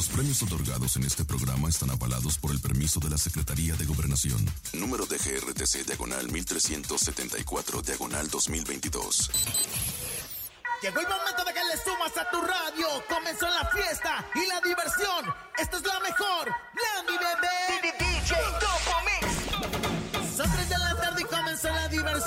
[0.00, 3.84] Los premios otorgados en este programa están avalados por el permiso de la Secretaría de
[3.84, 4.42] Gobernación.
[4.72, 9.30] Número de GRTC Diagonal 1374 Diagonal 2022.
[10.80, 12.86] Llegó el momento de que le sumas a tu radio.
[13.10, 15.34] Comenzó la fiesta y la diversión.
[15.58, 16.48] Esta es la mejor.
[16.48, 17.59] La mi bebé.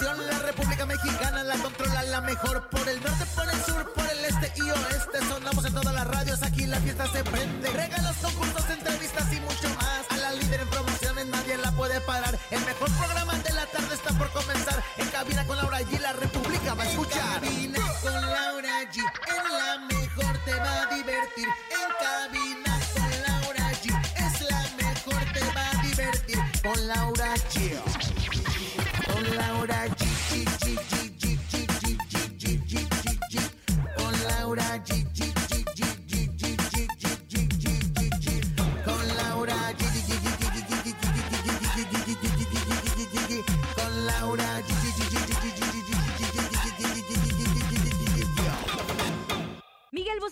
[0.01, 2.67] La República Mexicana la controla la mejor.
[2.69, 5.19] Por el norte, por el sur, por el este y oeste.
[5.29, 6.41] Sonamos en todas las radios.
[6.41, 7.69] Aquí la fiesta se prende.
[7.69, 10.19] Regalos, concursos, entrevistas y mucho más.
[10.19, 12.37] La líder en promociones nadie la puede parar.
[12.49, 14.83] El mejor programa de la tarde está por comenzar.
[14.97, 15.99] En cabina con Laura G.
[15.99, 17.41] La República va a escuchar.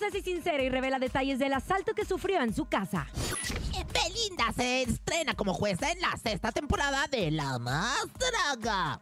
[0.01, 3.07] Miguel Bosé es sincero y revela detalles del asalto que sufrió en su casa.
[3.93, 8.99] Belinda se estrena como jueza en la sexta temporada de La Más Draga.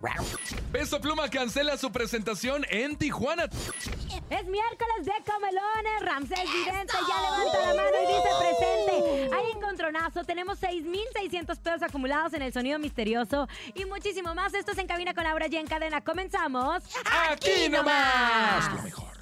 [0.71, 3.45] Peso Pluma cancela su presentación en Tijuana.
[3.45, 6.01] Es miércoles de comelones.
[6.01, 9.35] Ramsés Vidente ya levanta la mano y dice presente.
[9.35, 10.23] Hay encontronazo.
[10.25, 14.53] Tenemos 6,600 pesos acumulados en el sonido misterioso y muchísimo más.
[14.53, 16.01] Esto es En Cabina con Laura y en cadena.
[16.01, 16.83] Comenzamos.
[17.29, 18.73] ¡Aquí nomás!
[18.75, 19.18] Lo mejor.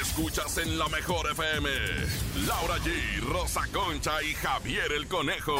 [0.00, 1.70] Escuchas en la mejor FM.
[2.46, 5.56] Laura G, Rosa Concha y Javier el Conejo.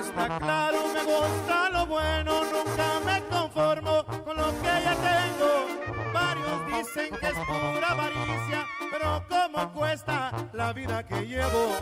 [0.00, 6.12] Está claro, me gusta lo bueno, nunca me conformo con lo que ya tengo.
[6.12, 11.76] Varios dicen que es pura avaricia, pero ¿cómo cuesta la vida que llevo?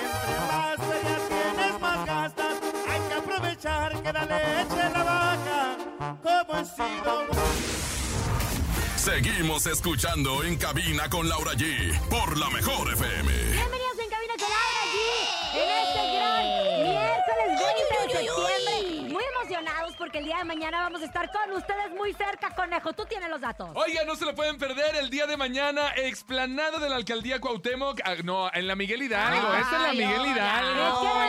[0.00, 2.54] Entre más feria tienes, más gastas.
[2.88, 5.76] Hay que aprovechar que la leche la vaca.
[6.22, 7.26] Como he sido.
[8.96, 13.32] Seguimos escuchando en cabina con Laura G por la mejor FM.
[13.32, 14.96] Bienvenidos en Cabina con Laura G.
[15.54, 16.44] En este gran
[16.82, 18.67] miércoles 20 de septiembre.
[19.48, 22.92] Emocionados porque el día de mañana vamos a estar con ustedes muy cerca, Conejo.
[22.92, 23.70] Tú tienes los datos.
[23.74, 27.98] Oiga, no se lo pueden perder el día de mañana, explanada de la alcaldía Cuauhtémoc.
[28.04, 29.48] Ah, no, en la Miguel Hidalgo.
[29.50, 30.26] Ay, es en la Miguel.
[30.32, 31.27] Hidalgo.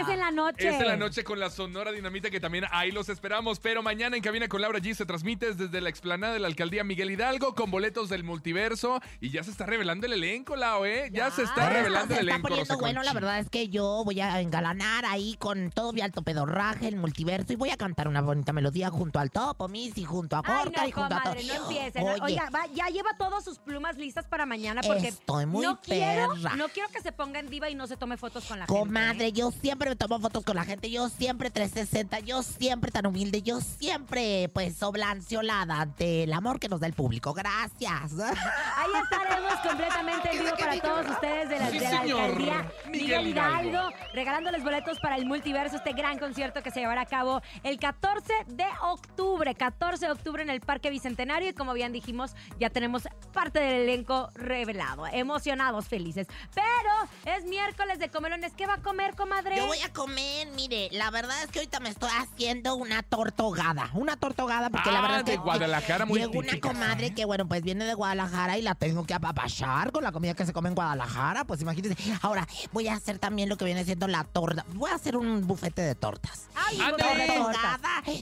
[0.00, 0.68] Es que en la noche.
[0.68, 3.60] Es en la noche con la Sonora Dinamita que también ahí los esperamos.
[3.60, 6.84] Pero mañana en Cabina con Laura G se transmite desde la explanada de la alcaldía
[6.84, 9.00] Miguel Hidalgo con boletos del multiverso.
[9.20, 11.10] Y ya se está revelando el elenco, Lao, ¿eh?
[11.12, 12.48] Ya, se está revelando se el está elenco.
[12.48, 16.22] poniendo bueno, la verdad es que yo voy a engalanar ahí con todo mi alto
[16.22, 20.36] pedorraje, el multiverso, y voy a cantar una bonita melodía junto al Topo Missy, junto
[20.36, 21.34] a Ay, Corta no, y junto a todo.
[21.34, 22.02] comadre, no empiecen.
[22.08, 25.80] Oye, Oiga, va- ya lleva todas sus plumas listas para mañana porque Estoy muy no
[25.80, 28.66] quiero, no quiero que se ponga en diva y no se tome fotos con la
[28.66, 28.78] gente.
[28.80, 28.84] ¿eh?
[28.84, 33.06] Comadre, yo siempre me tomo fotos con la gente, yo siempre 360, yo siempre tan
[33.06, 37.34] humilde, yo siempre pues oblanciolada ante el amor que nos da el público.
[37.34, 38.12] Gracias.
[38.20, 43.02] Ahí estaremos completamente en vivo para todos ustedes de la, Sí, de la alcaldía Miguel
[43.02, 43.96] Miguel Hidalgo, Hidalgo.
[44.14, 48.32] regalándoles boletos para el multiverso, este gran concierto que se llevará a cabo el 14
[48.46, 53.08] de octubre, 14 de octubre en el Parque Bicentenario y como bien dijimos, ya tenemos
[53.32, 56.28] parte del elenco revelado, emocionados, felices.
[56.54, 59.56] Pero es miércoles de comelones, ¿qué va a comer, comadre?
[59.56, 63.90] Yo voy a comer, mire, la verdad es que ahorita me estoy haciendo una tortogada.
[63.94, 67.24] Una tortogada porque la Ah, verdad es de que Guadalajara, muy llegó una comadre que
[67.24, 70.52] bueno, pues viene de Guadalajara y la tengo que apapachar con la comida que se
[70.52, 71.96] come en Guadalajara, pues imagínense.
[72.22, 74.64] Ahora, voy a hacer también lo que viene siendo la torta.
[74.74, 76.48] Voy a hacer un bufete de tortas.
[76.54, 77.26] Ay, Ándale.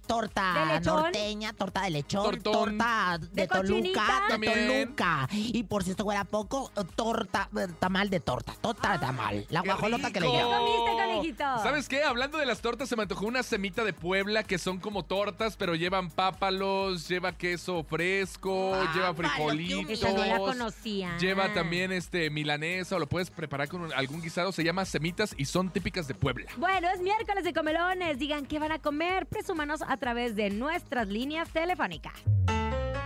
[0.06, 2.52] torta, ¿De norteña, torta de lechón, Tortón.
[2.78, 4.00] torta de, ¿De Toluca, cochinita?
[4.22, 4.84] de También.
[4.84, 5.28] Toluca.
[5.32, 9.46] Y por si esto fuera poco, torta, eh, tamal de torta, torta de tamal.
[9.50, 10.60] La ¡Qué guajolota que le llaman.
[10.60, 11.44] ¿Qué comiste, conejito?
[11.62, 12.02] ¿Sabes qué?
[12.02, 15.56] Hablando de las tortas, se me antojó una semita de Puebla que son como tortas,
[15.56, 19.90] pero llevan pápalos, lleva queso fresco, Pápalo, lleva frijolitos.
[19.90, 21.16] Esa no la conocía.
[21.18, 24.52] Lleva también este milanesa o lo puedes preparar con un- algún guisado.
[24.52, 26.50] Se llama semitas y son típicas de Puebla.
[26.56, 28.18] Bueno, es miércoles de comelones.
[28.18, 29.26] Digan qué van a comer.
[29.26, 32.12] Presúmanos a través de nuestras líneas telefónicas.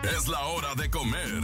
[0.03, 1.43] Es la hora de comer.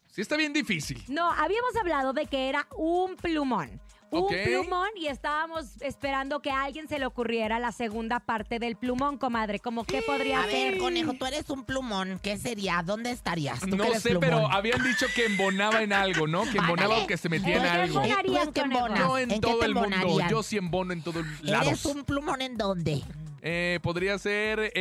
[0.09, 1.01] Sí está bien difícil.
[1.07, 3.80] No, habíamos hablado de que era un plumón.
[4.12, 8.75] Un plumón y estábamos esperando que a alguien se le ocurriera la segunda parte del
[8.75, 9.60] plumón, comadre.
[9.60, 10.72] Como qué podría A ser.
[10.74, 12.19] ver, conejo, tú eres un plumón.
[12.22, 12.84] ¿Qué sería?
[12.86, 13.62] ¿Dónde estarías?
[13.62, 14.30] ¿Tú que No eres sé, plumón?
[14.30, 16.44] pero habían dicho que embonaba en algo, ¿no?
[16.44, 18.02] Que embonaba o que se metía en ¿En qué algo.
[18.04, 19.00] embonarías, ¿Tú en qué embonas?
[19.00, 20.19] No en, ¿En qué todo el mundo.
[20.30, 21.86] Yo sí embono en todos ¿Eres lados.
[21.86, 23.02] un plumón en dónde?
[23.44, 24.72] Eh, podría ser.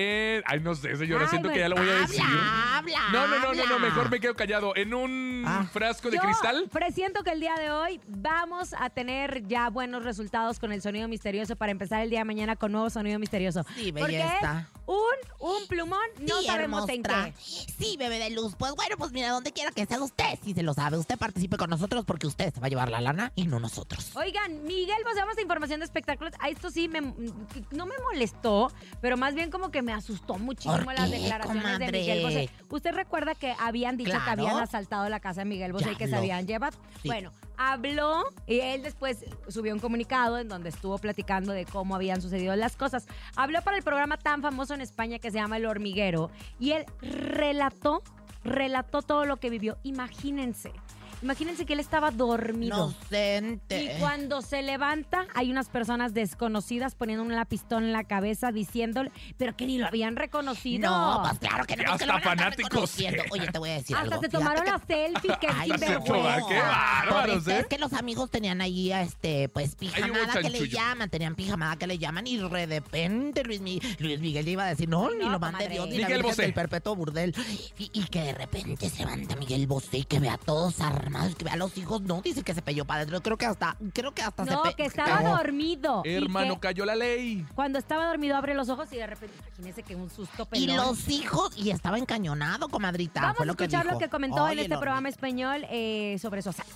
[0.44, 1.22] ay, no sé, señora.
[1.24, 2.20] Ay, siento que ya lo voy a decir.
[2.20, 2.98] Habla, habla.
[3.12, 4.76] No, no, no, no, no, mejor me quedo callado.
[4.76, 5.66] En un Ah.
[5.72, 6.68] frasco de Yo cristal.
[6.72, 11.08] presiento que el día de hoy vamos a tener ya buenos resultados con el sonido
[11.08, 13.64] misterioso para empezar el día de mañana con nuevo sonido misterioso.
[13.76, 14.60] Sí, Porque belleza.
[14.60, 17.32] es un, un plumón, no Sí, sabemos en hermostra.
[17.32, 17.72] qué.
[17.78, 18.54] Sí, bebé de luz.
[18.58, 21.56] Pues bueno, pues mira, donde quiera que sea usted, si se lo sabe, usted participe
[21.56, 24.10] con nosotros porque usted se va a llevar la lana y no nosotros.
[24.16, 26.34] Oigan, Miguel, vamos a información de espectáculos.
[26.40, 30.76] A esto sí me, no me molestó, pero más bien como que me asustó muchísimo
[30.84, 31.92] ¿Por las declaraciones de?
[31.92, 32.50] Miguel Bosé.
[32.68, 35.96] ¿Usted recuerda que habían dicho que habían asaltado la casa de Miguel Bosé Ya y
[35.96, 36.76] que se habían llevado?
[37.02, 37.08] Sí.
[37.08, 42.20] Bueno, habló y él después subió un comunicado en donde estuvo platicando de cómo habían
[42.22, 43.06] sucedido las cosas.
[43.36, 48.02] Habló para el programa tan famoso España que se llama El Hormiguero y él relató,
[48.44, 49.78] relató todo lo que vivió.
[49.82, 50.72] Imagínense.
[51.22, 52.94] Imagínense que él estaba dormido.
[53.10, 53.94] Inocente.
[53.96, 59.10] Y cuando se levanta, hay unas personas desconocidas poniéndole una pistola en la cabeza diciéndole,
[59.36, 60.90] pero que ni lo habían reconocido.
[60.90, 61.84] No, pues claro que no.
[61.84, 63.22] Que hasta lo van a estar fanáticos reconociendo.
[63.30, 64.22] Oye, te voy a decir Hasta algo.
[64.22, 67.60] se Fíjate tomaron que- la selfie, que Ay, es se qué bárbaros, Pobre, ¿eh?
[67.60, 70.66] Es que los amigos tenían ahí, este, pues, pijamada que le chanchullo.
[70.78, 74.68] llaman, tenían pijamada que le llaman y de repente Luis, Mi- Luis Miguel iba a
[74.68, 75.74] decir, no, ni no, lo mande comadre.
[75.74, 76.42] Dios, ni Miguel la Virgen Bosé.
[76.42, 77.34] del perpetuo burdel.
[77.78, 80.80] Y, y que de repente se levanta Miguel Bosé y que vea a todos
[81.14, 83.46] armados, que vea a los hijos, no, dice que se peyó para adentro, creo que
[83.46, 86.02] hasta, creo que hasta No, se pe- que estaba dormido.
[86.04, 87.46] y Hermano, que cayó la ley.
[87.54, 90.76] cuando estaba dormido abre los ojos y de repente, imagínese que un susto Y pelón.
[90.76, 93.20] los hijos, y estaba encañonado, comadrita.
[93.20, 96.42] Vamos fue a lo que escuchar lo que comentó en este programa español eh, sobre
[96.42, 96.72] su asalto.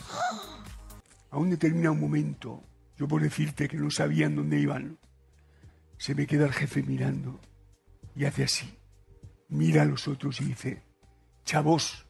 [1.31, 2.63] A un determinado momento,
[2.97, 4.99] yo por decirte que no sabían dónde iban,
[5.99, 7.41] se me queda el jefe mirando
[8.15, 8.79] y hace así.
[9.49, 10.83] Mira a los otros y dice,
[11.45, 12.04] chavos,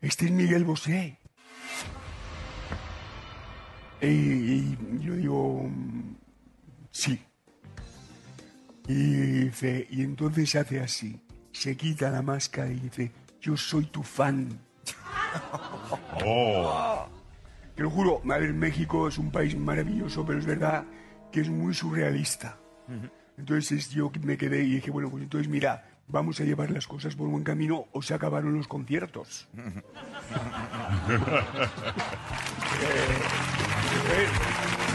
[0.00, 1.18] este es Miguel Bosé.
[4.00, 6.14] Y, y yo digo, "Mm,
[6.90, 7.20] sí.
[8.88, 11.20] Y dice, y entonces hace así,
[11.52, 13.10] se quita la máscara y dice,
[13.40, 14.48] yo soy tu fan.
[17.74, 20.84] Te lo juro, a ver, México es un país maravilloso, pero es verdad
[21.32, 22.58] que es muy surrealista.
[23.36, 27.16] Entonces yo me quedé y dije, bueno, pues entonces mira, vamos a llevar las cosas
[27.16, 29.48] por buen camino o se acabaron los conciertos.
[34.08, 34.85] Eh,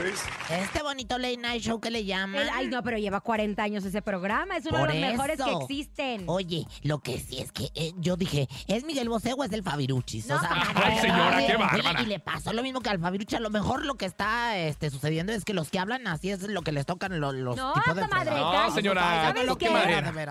[0.00, 2.46] Este bonito late night show que le llaman.
[2.52, 4.56] Ay, no, pero lleva 40 años ese programa.
[4.56, 6.24] Es uno Por de los mejores que existen.
[6.26, 9.62] Oye, lo que sí es que eh, yo dije, ¿es Miguel Bosé o es el
[9.62, 10.26] Fabiruchis?
[10.26, 10.64] No, comadre.
[10.74, 12.02] Ay, señora, qué bárbara.
[12.02, 13.38] Y le pasó lo mismo que al Fabiruchis.
[13.38, 16.42] A lo mejor lo que está este, sucediendo es que los que hablan así es
[16.42, 18.68] lo que les tocan los, los No, tipos de fregados.
[18.68, 19.70] No, señora, ¿Sabes qué?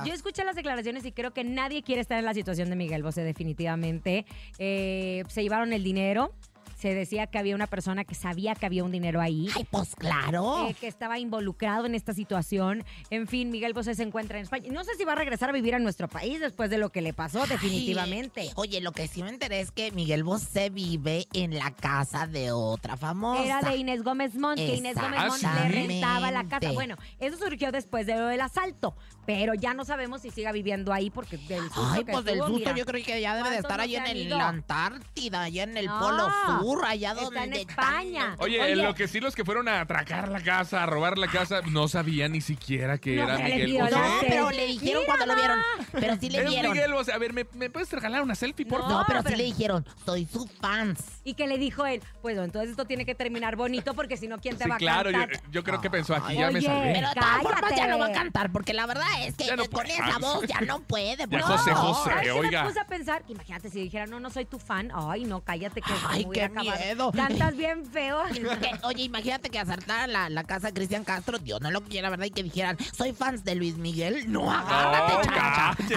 [0.06, 3.04] Yo escuché las declaraciones y creo que nadie quiere estar en la situación de Miguel
[3.04, 4.26] Bosé, definitivamente.
[4.58, 6.34] Eh, se llevaron el dinero.
[6.80, 9.50] Se decía que había una persona que sabía que había un dinero ahí.
[9.56, 10.68] Ay, pues claro.
[10.70, 12.86] eh, que estaba involucrado en esta situación.
[13.10, 14.70] En fin, Miguel Bosé se encuentra en España.
[14.72, 17.02] No sé si va a regresar a vivir a nuestro país después de lo que
[17.02, 18.50] le pasó, definitivamente.
[18.56, 22.52] Oye, lo que sí me enteré es que Miguel Bosé vive en la casa de
[22.52, 23.44] otra famosa.
[23.44, 26.72] Era de Inés Gómez Mont, que Inés Gómez Mont le rentaba la casa.
[26.72, 28.96] Bueno, eso surgió después de lo del asalto,
[29.26, 32.38] pero ya no sabemos si siga viviendo ahí porque del susto Ay, que pues del
[32.40, 32.76] susto mira.
[32.76, 34.38] yo creo que ya debe de ¿Cuántos estar no ahí se en ido?
[34.38, 36.69] la Antártida, allá en el No, Polo Sur.
[36.76, 38.36] Sur, allá Está en España.
[38.40, 38.72] Oye, Oye.
[38.74, 41.62] en lo que sí los que fueron a atracar la casa, a robar la casa,
[41.70, 43.92] no sabían ni siquiera que No, era pero le Miguel dio Bosé.
[43.92, 45.60] la No, pero le dijeron Mira, cuando lo vieron.
[45.92, 46.72] Pero sí le Es vieron.
[46.72, 47.14] Miguel Bosé.
[47.14, 49.00] A ver, ¿me, me puedes regalar una selfie, por No, favor?
[49.02, 51.00] No, pero, pero- sí le dijeron, soy su fans.
[51.24, 54.40] Y que le dijo él, pues entonces esto tiene que terminar bonito porque si no,
[54.40, 55.42] ¿quién te Sí, va a claro, yo, cantar?
[55.52, 56.94] yo creo que pensó aquí, Ay, ya me oye, salvé.
[56.94, 57.88] Pero de todas formas ya Cállate.
[57.92, 59.94] no va a cantar, porque la verdad es que Ya no con puede.
[59.94, 61.28] esa voz ya no puede.
[61.30, 61.72] Ya José.
[61.74, 62.10] José.
[62.10, 62.62] ¿Sabes qué oiga.
[62.64, 63.24] me puse a pensar?
[63.28, 64.92] Imagínate si dijera, no, no soy tu fan.
[64.94, 66.50] Ay, no, cállate que Ay, qué.
[66.62, 67.12] Miedo.
[67.12, 68.24] Cantas bien feo.
[68.60, 72.10] Que, oye, imagínate que asaltara la, la casa de Cristian Castro, Dios no lo quiera,
[72.10, 72.26] ¿verdad?
[72.26, 74.32] Y que dijeran, soy fans de Luis Miguel.
[74.32, 75.36] No, agárrate, No.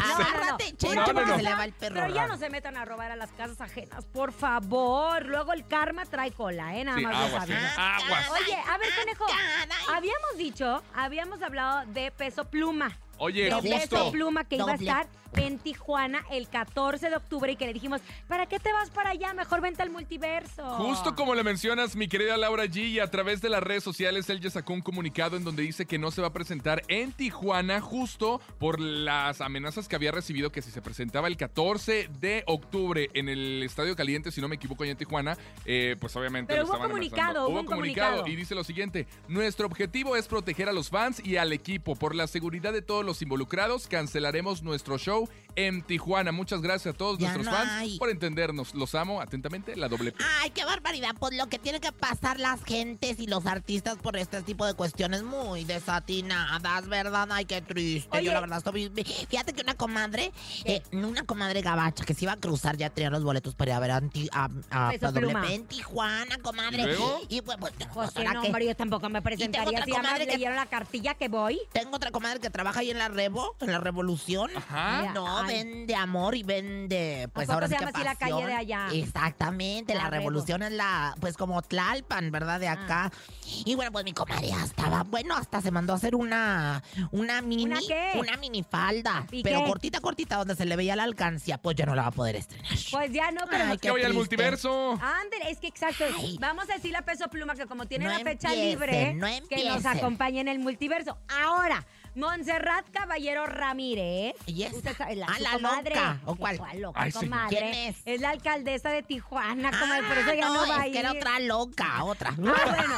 [0.00, 0.74] Agárrate,
[1.14, 1.94] porque se le va el perro.
[1.94, 5.24] Pero ya no se metan a robar a las casas ajenas, por favor.
[5.26, 6.84] Luego el karma trae cola, ¿eh?
[6.84, 7.56] Nada Sí, más lo aguas, saben.
[7.56, 7.68] ¿eh?
[7.76, 8.30] Aguas.
[8.30, 9.26] Oye, a ver, conejo.
[9.26, 9.96] Caray.
[9.96, 12.96] Habíamos dicho, habíamos hablado de peso pluma.
[13.22, 14.12] Oye, de peso justo.
[14.12, 14.88] pluma que iba a Doble.
[14.90, 18.90] estar en Tijuana el 14 de octubre y que le dijimos, ¿para qué te vas
[18.90, 19.32] para allá?
[19.32, 20.62] Mejor vente al multiverso.
[20.74, 24.28] Justo como le mencionas, mi querida Laura G, y a través de las redes sociales,
[24.28, 27.12] él ya sacó un comunicado en donde dice que no se va a presentar en
[27.12, 32.42] Tijuana justo por las amenazas que había recibido que si se presentaba el 14 de
[32.46, 36.52] octubre en el Estadio Caliente, si no me equivoco, allá en Tijuana, eh, pues obviamente
[36.52, 37.48] Pero lo hubo estaban comunicado, amenazando.
[37.48, 38.26] hubo un comunicado.
[38.26, 41.96] y dice lo siguiente, nuestro objetivo es proteger a los fans y al equipo.
[41.96, 46.32] Por la seguridad de todos los involucrados, cancelaremos nuestro show en Tijuana.
[46.32, 47.98] Muchas gracias a todos Ya nuestros no fans hay.
[47.98, 48.74] por entendernos.
[48.74, 50.24] Los amo atentamente, la doble P.
[50.40, 51.10] Ay, qué barbaridad.
[51.18, 54.72] Pues lo que tienen que pasar las gentes y los artistas por este tipo de
[54.74, 57.28] cuestiones muy desatinadas, ¿verdad?
[57.32, 58.16] Ay, qué triste.
[58.16, 58.26] Oye.
[58.26, 58.90] Yo la verdad estoy...
[59.28, 60.32] Fíjate que una comadre,
[60.64, 63.74] eh, una comadre gabacha que se iba a cruzar ya tenía los boletos para ir
[63.76, 64.00] a ver a,
[64.32, 65.52] a, a Peso WP Pluma.
[65.52, 66.82] en Tijuana, comadre.
[66.82, 67.20] ¿Y luego?
[67.28, 69.90] Y pues, pues, Pues ¿para que no, hombre, yo tampoco me tengo presentaría otra si
[69.90, 71.58] comadre que- leyeron la cartilla que voy.
[71.72, 74.50] Tengo otra comadre que trabaja ahí en la Revo, en la Revolución.
[74.56, 75.10] Ajá.
[75.12, 75.46] No, Ay.
[75.48, 78.88] vende amor y vende, pues poco ahora se que llama así la calle de allá?
[78.92, 80.20] Exactamente, La la, Revo.
[80.30, 82.60] revolución es la, pues como Tlalpan, ¿verdad?
[82.60, 83.10] De acá.
[83.64, 87.64] Y bueno, pues mi comadre estaba, bueno, hasta se mandó a hacer una, una mini,
[87.64, 88.12] ¿Una qué?
[88.18, 89.66] una mini falda, ¿Y pero qué?
[89.66, 92.36] cortita, cortita, donde se le veía la alcancía, pues ya no la va a poder
[92.36, 92.72] estrenar.
[92.90, 93.64] Pues ya no, pero...
[93.64, 94.18] Ay, Que vaya al triste.
[94.36, 94.92] multiverso.
[94.92, 96.04] Ándale, es que exacto.
[96.18, 96.36] Ay.
[96.40, 99.26] Vamos a decirle a Peso Pluma que como tiene No la fecha empiecen, libre, no
[99.26, 99.38] que nos
[99.76, 99.86] empiecen.
[99.86, 101.18] acompañe en el multiverso.
[101.42, 104.34] Ahora, Montserrat Caballero Ramírez.
[104.46, 104.76] ¿Y esa?
[104.76, 105.94] Usted sabe, la, Ah, su la comadre.
[105.94, 106.56] loca, ¿o cuál?
[106.80, 107.18] loca, Ay, sí.
[107.20, 107.56] comadre?
[107.58, 108.20] ¿Quién es?
[108.20, 110.92] la alcaldesa de Tijuana, comadre, por eso Ah, ya no, va a es ir.
[110.92, 112.30] que era otra loca, otra.
[112.30, 112.94] Ah, bueno.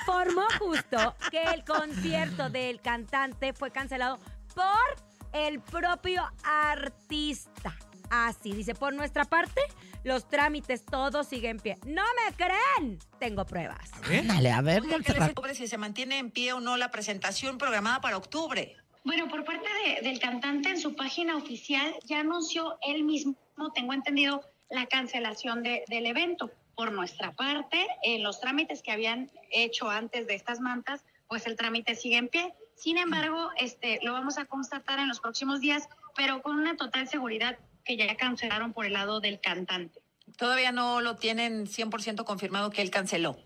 [0.00, 4.18] Informó justo que el concierto del cantante fue cancelado
[4.54, 4.96] por
[5.32, 7.74] el propio artista.
[8.10, 9.60] Así dice, por nuestra parte,
[10.04, 11.78] los trámites todos siguen en pie.
[11.86, 12.98] ¿No me creen?
[13.18, 13.90] Tengo pruebas.
[14.26, 15.30] Dale, a ver, Oiga, ¿qué les Montserrat.
[15.30, 18.76] ocurre si se mantiene en pie o no la presentación programada para octubre?
[19.04, 23.36] Bueno, por parte de- del cantante en su página oficial ya anunció él mismo,
[23.74, 26.50] tengo entendido, la cancelación de- del evento.
[26.76, 31.56] Por nuestra parte, en los trámites que habían hecho antes de estas mantas, pues el
[31.56, 32.54] trámite sigue en pie.
[32.76, 37.08] Sin embargo, este, lo vamos a constatar en los próximos días, pero con una total
[37.08, 40.00] seguridad que ya cancelaron por el lado del cantante.
[40.36, 43.38] Todavía no lo tienen 100% confirmado que él canceló.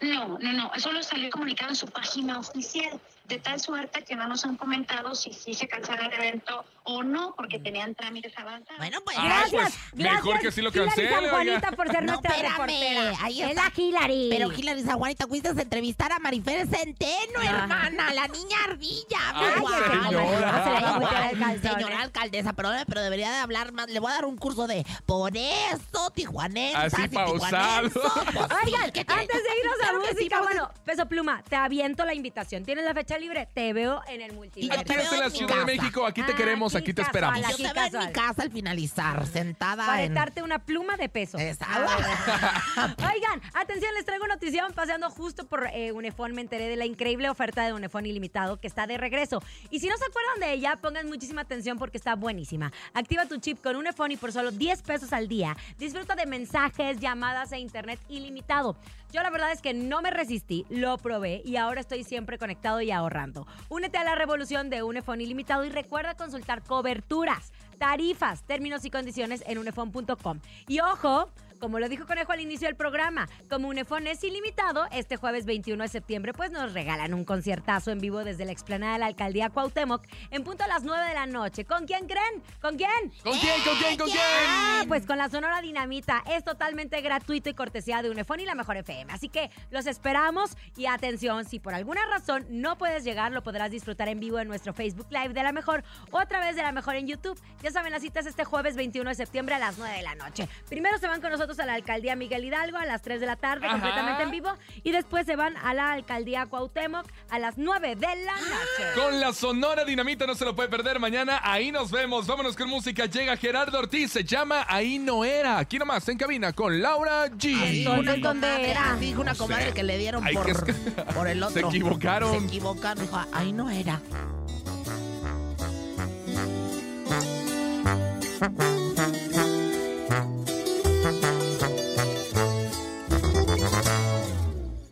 [0.00, 4.26] No, no, no, solo salió comunicado en su página oficial, de tal suerte que no
[4.26, 8.78] nos han comentado si sí se cancela el evento o no, porque tenían trámites avanzados.
[8.78, 11.30] Bueno, pues Ay, Gracias, pues, mejor gracias, que sí lo Hilary cancele, San oiga.
[11.32, 13.12] Juanita por ser No, nuestra reportera.
[13.20, 13.62] ahí es está.
[13.64, 14.26] la Hilary.
[14.30, 17.62] Pero Hilary Zaguanita, fuiste a entrevistar a Marifer Centeno, Ajá.
[17.62, 19.18] hermana, la niña ardilla.
[19.34, 19.64] Ay,
[20.02, 21.32] señora.
[21.36, 21.98] No se Señora ¿eh?
[22.02, 23.88] alcaldesa, pero, pero debería de hablar más.
[23.90, 27.90] Le voy a dar un curso de por eso, tijuanenses Así y pausado.
[27.90, 29.22] Pues sí, Oigan, ¿qué tiene?
[29.22, 32.64] antes de irnos a sí, música, bueno, Peso Pluma, te aviento la invitación.
[32.64, 33.46] ¿Tienes la fecha libre?
[33.52, 34.80] Te veo en el Y multiverso.
[34.80, 35.64] Aquí eres en la Ciudad de.
[35.76, 37.40] México, aquí te Ah, queremos, aquí te esperamos.
[37.40, 40.14] Yo te veo en mi casa al finalizar, sentada Para en...
[40.14, 41.38] darte una pluma de peso.
[41.38, 41.92] Exacto.
[43.14, 44.72] Oigan, atención, les traigo notición.
[44.72, 48.66] Paseando justo por eh, Unifón, me enteré de la increíble oferta de Unifón ilimitado que
[48.66, 49.42] está de regreso.
[49.70, 52.72] Y si no se acuerdan de ella, pongan muchísima atención porque está buenísima.
[52.94, 56.98] Activa tu chip con Unifón y por solo 10 pesos al día disfruta de mensajes,
[57.00, 58.76] llamadas e internet ilimitado.
[59.10, 62.82] Yo la verdad es que no me resistí, lo probé y ahora estoy siempre conectado
[62.82, 63.46] y ahorrando.
[63.70, 69.42] Únete a la revolución de Unifón ilimitado y recuerda consultar coberturas, tarifas, términos y condiciones
[69.46, 70.38] en unifón.com.
[70.68, 75.16] Y ojo, como lo dijo Conejo al inicio del programa, como Unifón es ilimitado, este
[75.16, 78.98] jueves 21 de septiembre pues nos regalan un conciertazo en vivo desde la explanada de
[79.00, 81.64] la alcaldía Cuauhtémoc en punto a las 9 de la noche.
[81.64, 82.42] ¿Con quién creen?
[82.60, 82.90] ¿Con quién?
[83.22, 84.88] ¿Con quién, con quién, con Ah, quién?
[84.88, 86.22] pues con la Sonora Dinamita.
[86.30, 89.12] Es totalmente gratuito y cortesía de Unifón y la Mejor FM.
[89.12, 93.70] Así que los esperamos y atención, si por alguna razón no puedes llegar, lo podrás
[93.70, 96.72] disfrutar en vivo en nuestro Facebook Live de la Mejor o a través de la
[96.72, 97.40] Mejor en YouTube.
[97.62, 100.14] Ya saben, la cita es este jueves 21 de septiembre a las 9 de la
[100.14, 100.48] noche.
[100.68, 103.36] Primero se van con nosotros a la alcaldía Miguel Hidalgo a las 3 de la
[103.36, 103.74] tarde, Ajá.
[103.74, 104.50] completamente en vivo.
[104.82, 108.84] Y después se van a la alcaldía Cuauhtémoc a las 9 de la noche.
[108.94, 111.40] Con la Sonora Dinamita no se lo puede perder mañana.
[111.42, 112.26] Ahí nos vemos.
[112.26, 113.06] Vámonos con música.
[113.06, 114.12] Llega Gerardo Ortiz.
[114.12, 115.58] Se llama Ahí no era.
[115.58, 117.84] Aquí nomás en cabina con Laura G.
[117.84, 118.96] Sol, una ¿en dónde comadre, era?
[119.00, 119.72] Dijo una No comadre sé.
[119.74, 120.72] que le dieron por, que-
[121.14, 121.68] por el Se otro.
[121.68, 122.38] equivocaron.
[122.40, 123.02] Se equivocaron.
[123.04, 124.00] Dijo, ahí no era.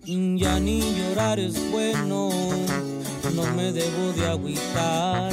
[0.09, 2.31] Ya ni llorar es bueno,
[3.35, 5.33] no me debo de agüitar.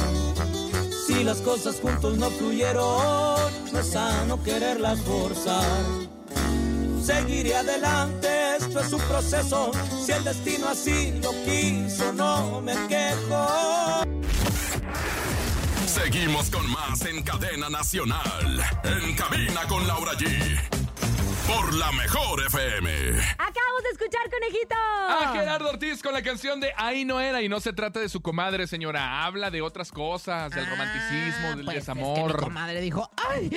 [1.06, 5.84] Si las cosas juntos no fluyeron, no es sano quererlas forzar.
[7.00, 9.70] Seguiré adelante, esto es un proceso.
[10.04, 14.02] Si el destino así lo quiso, no me quejo.
[15.86, 18.60] Seguimos con más en cadena nacional.
[18.82, 20.73] En cabina con Laura G.
[21.46, 22.90] Por la mejor FM.
[23.32, 24.74] Acabamos de escuchar, conejito.
[24.74, 27.42] A Gerardo Ortiz con la canción de Ahí no era.
[27.42, 29.24] Y no se trata de su comadre, señora.
[29.24, 32.40] Habla de otras cosas, del romanticismo, Ah, del pues, Es que mi desamor.
[32.40, 33.50] comadre dijo, ay,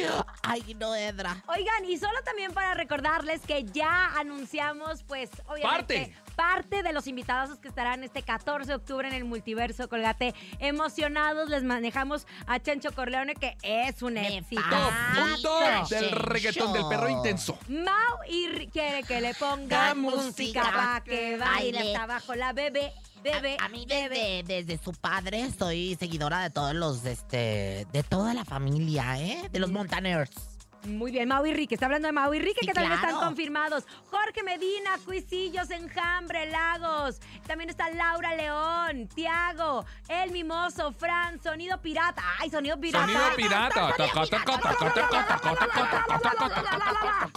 [0.44, 1.42] ay, no era.
[1.48, 7.58] Oigan, y solo también para recordarles que ya anunciamos, pues, obviamente, parte, de los invitados
[7.58, 10.36] que estarán este 14 de octubre en el Multiverso Colgate.
[10.60, 14.62] Emocionados, les manejamos a Chencho Corleone, que es un éxito.
[14.70, 15.96] Top, un top sí.
[15.96, 17.58] del reggaetón del perro intenso.
[17.84, 21.80] Mau y quiere que le ponga La música música para que baile baile.
[21.80, 22.94] hasta abajo la bebé,
[23.24, 24.44] bebé, a, a mí bebé.
[24.46, 29.50] desde, desde su padre soy seguidora de todos los, este, de toda la familia, ¿eh?
[29.52, 30.57] De los Montaners.
[30.86, 31.74] Muy bien, Mau y Ricky.
[31.76, 32.90] Está hablando de Mau y Ricky, sí, que claro.
[32.90, 33.86] también están confirmados.
[34.10, 37.20] Jorge Medina, Cuisillos, Enjambre, Lagos.
[37.46, 42.24] También está Laura León, Tiago, El Mimoso, Fran, Sonido Pirata.
[42.40, 43.06] ¡Ay, Sonido Pirata!
[43.06, 43.94] ¡Sonido Pirata!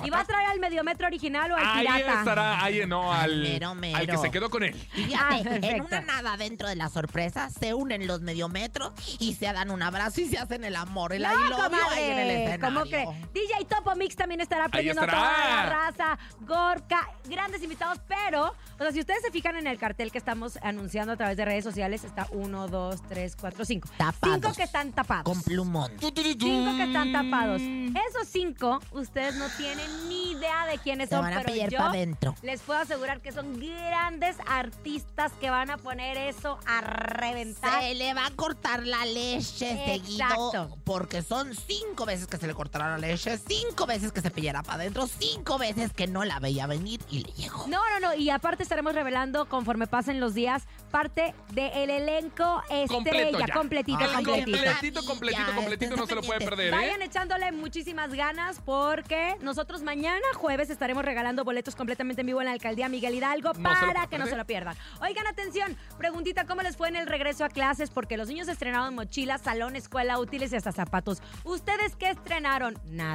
[0.04, 2.12] Y va a traer al Mediometro original o al ahí Pirata.
[2.12, 3.98] Ahí estará, ahí no, al, mero, mero.
[3.98, 4.74] al que se quedó con él.
[4.92, 9.70] Fíjate, en una nada dentro de la sorpresa, se unen los Mediometros y se dan
[9.70, 11.12] un abrazo y se hacen el amor.
[11.12, 12.60] El no, ahí lo vio ahí en el escenario.
[12.60, 13.06] ¿Cómo que?
[13.32, 15.20] DJ Topo Mix también estará prendiendo estará.
[15.20, 16.18] toda la raza.
[16.40, 20.58] Gorka, grandes invitados, pero, o sea, si ustedes se fijan en el cartel que estamos
[20.62, 23.88] anunciando a través de redes sociales, está uno, dos, tres, cuatro, cinco.
[23.96, 24.36] Tapados.
[24.40, 25.24] Cinco que están tapados.
[25.24, 25.92] Con plumón.
[26.00, 27.60] Cinco que están tapados.
[27.60, 31.78] Esos cinco, ustedes no tienen ni idea de quiénes Se son, van a pero yo
[31.78, 32.34] para adentro.
[32.42, 37.82] les puedo asegurar que son grandes artistas que van a poner eso a reventar.
[37.82, 40.50] Se le va a cortar la leche Exacto.
[40.50, 40.78] seguido.
[40.84, 44.62] Porque son cinco veces que se le cortará la leche, cinco veces que se pillará
[44.62, 47.66] para adentro, cinco veces que no la veía venir y le llegó.
[47.68, 48.14] No, no, no.
[48.14, 53.46] Y aparte estaremos revelando, conforme pasen los días, parte del elenco Completo estrella.
[53.46, 53.54] ya.
[53.54, 54.58] Completito, Ay, completito.
[54.58, 56.70] Completito, completito, Ya, completito, no se lo puede estén perder, ¿eh?
[56.76, 62.46] Vayan echándole muchísimas ganas porque nosotros mañana jueves estaremos regalando boletos completamente en vivo en
[62.46, 64.76] la alcaldía Miguel Hidalgo No se lo para que no se lo pierdan.
[65.00, 67.90] Oigan, atención, preguntita, ¿cómo les fue en el regreso a clases?
[67.90, 71.22] Porque los niños estrenaron mochilas, salón, escuela, útiles y hasta zapatos.
[71.44, 72.78] ¿Ustedes qué estrenaron?
[72.84, 73.09] Nada.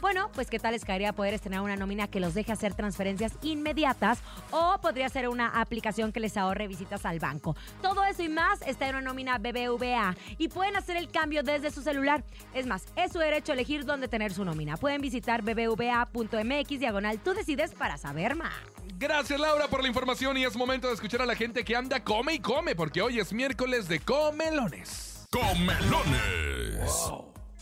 [0.00, 3.32] Bueno, pues qué tal les caería poder estrenar una nómina que los deje hacer transferencias
[3.42, 7.56] inmediatas o podría ser una aplicación que les ahorre visitas al banco.
[7.82, 11.70] Todo eso y más está en una nómina BBVA y pueden hacer el cambio desde
[11.70, 12.24] su celular.
[12.54, 14.76] Es más, es su derecho elegir dónde tener su nómina.
[14.76, 17.18] Pueden visitar bbva.mx diagonal.
[17.20, 18.54] Tú decides para saber más.
[18.98, 22.02] Gracias Laura por la información y es momento de escuchar a la gente que anda
[22.02, 25.26] come y come porque hoy es miércoles de comelones.
[25.30, 27.12] Comelones.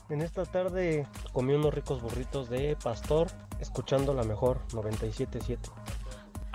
[0.09, 3.27] En esta tarde comí unos ricos burritos de pastor,
[3.59, 5.69] escuchando la mejor 977.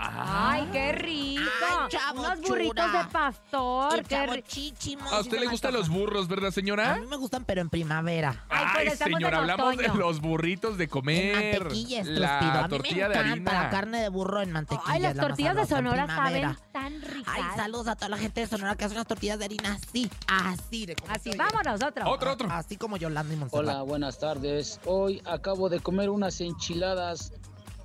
[0.04, 1.42] ¡Ay, qué rico!
[1.70, 3.04] Ay, chavo Unos burritos chura.
[3.04, 3.96] de pastor.
[3.96, 6.96] Qué chavo ri- chichimo, ¿A usted le gustan los burros, verdad A señora?
[6.96, 8.46] mí me gustan, pero en primavera.
[8.50, 11.60] Ay, pues estamos señora, en hablamos de los burritos de En comer.
[11.62, 12.40] mantequilla es la.
[12.40, 13.52] A mí tortilla me de harina.
[13.64, 14.92] la carne de burro en mantequilla.
[14.92, 16.54] Ay, las la tortillas de en Sonora primavera.
[16.56, 17.34] saben tan ricas.
[17.36, 20.10] Ay, saludos a toda la gente de Sonora que hace unas tortillas de harina así,
[20.28, 22.10] así de como Así, vámonos, otro.
[22.10, 22.50] Otro, otro.
[22.52, 23.66] Así como Yolanda y Montserrat.
[23.68, 24.80] Hola, buenas tardes.
[24.86, 27.34] Hoy acabo de comer unas enchiladas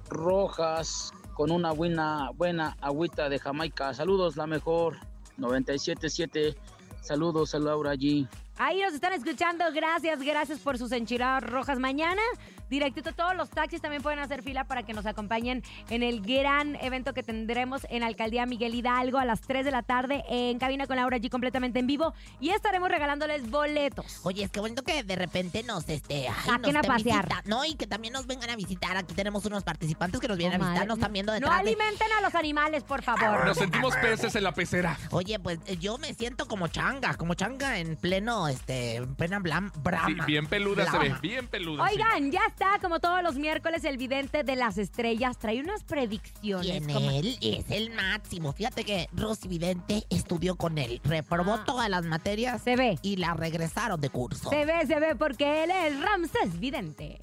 [0.08, 3.92] rojas con una buena, buena agüita de Jamaica.
[3.92, 4.96] Saludos, la mejor.
[5.36, 6.56] 977.
[7.02, 8.26] Saludos a Laura G.
[8.56, 9.66] Ahí nos están escuchando.
[9.74, 11.78] Gracias, gracias por sus enchiladas rojas.
[11.78, 12.22] Mañana,
[12.70, 16.76] directito, todos los taxis también pueden hacer fila para que nos acompañen en el gran
[16.76, 20.58] evento que tendremos en la Alcaldía Miguel Hidalgo a las 3 de la tarde en
[20.58, 22.14] Cabina con Laura G completamente en vivo.
[22.40, 24.20] Y estaremos regalándoles boletos.
[24.24, 27.24] Oye, es que bonito que de repente nos este, ay, Saquen nos a pasear.
[27.26, 28.96] visita- No, y que también nos vengan a visitar.
[28.96, 31.70] Aquí tenemos unos participantes que nos vienen a visitar, nos están viendo No detrás de-
[31.70, 33.44] alimenten a los animales, por favor.
[33.46, 34.98] Nos sentimos peces en la pecera.
[35.10, 39.70] Oye, pues eh, yo me siento como changa, como changa en pleno este, pena blam,
[39.82, 40.06] brama.
[40.06, 41.86] Sí, bien peluda se ve, bien peluda.
[41.88, 41.94] sí.
[41.94, 46.66] Oigan, ya está, como todos los miércoles, el vidente de las estrellas trae unas predicciones.
[46.66, 47.36] ¿Quién como- él?
[47.42, 48.52] Es el máximo.
[48.54, 51.00] Fíjate que Rosy Vidente estudió con él.
[51.04, 51.64] Reprobó Ah.
[51.66, 52.98] todas las materias Se ve.
[53.02, 54.48] y la regresaron de curso.
[54.48, 57.18] Se ve, se ve, porque él es Ramsés Vidente.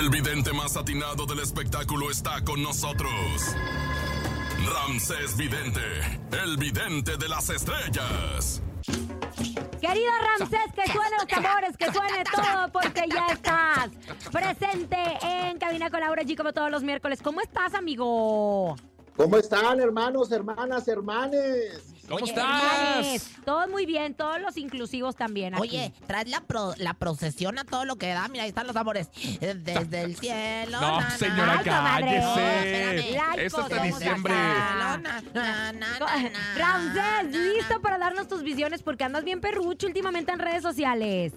[0.00, 3.10] El vidente más atinado del espectáculo está con nosotros.
[4.66, 5.80] Ramsés Vidente,
[6.44, 8.60] el vidente de las estrellas.
[9.88, 13.88] Querido Ramsés, que suene los tambores, que suene todo, porque ya estás
[14.30, 17.22] presente en Cabina con Laura G como todos los miércoles.
[17.22, 18.76] ¿Cómo estás, amigo?
[19.18, 21.82] ¿Cómo están, hermanos, hermanas, hermanes?
[22.08, 22.62] ¿Cómo Oye, estás?
[22.62, 25.54] hermanes, Todos muy bien, todos los inclusivos también.
[25.54, 25.62] aquí.
[25.62, 28.28] Oye, traes la, pro- la procesión a todo lo que da.
[28.28, 29.08] Mira, ahí están los amores.
[29.40, 30.80] Eh, Desde el cielo.
[30.80, 31.56] No, na, na, señora.
[31.56, 32.94] No, cállese.
[32.94, 33.46] espérame.
[33.46, 34.32] Hasta Laico, diciembre.
[34.34, 35.98] Na, na, na, na, na,
[36.56, 37.28] Ramsés, na, na.
[37.38, 41.32] listo para darnos tus visiones porque andas bien perrucho últimamente en redes sociales.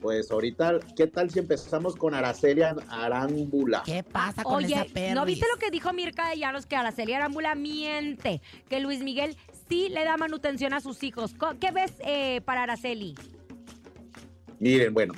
[0.00, 3.82] Pues ahorita, ¿qué tal si empezamos con Araceli Arámbula?
[3.84, 5.14] ¿Qué pasa con esa Oye, perris?
[5.14, 6.64] ¿no viste lo que dijo Mirka de Llanos?
[6.64, 9.36] Que Araceli Arámbula miente, que Luis Miguel
[9.68, 11.34] sí le da manutención a sus hijos.
[11.60, 13.14] ¿Qué ves eh, para Araceli?
[14.58, 15.12] Miren, bueno,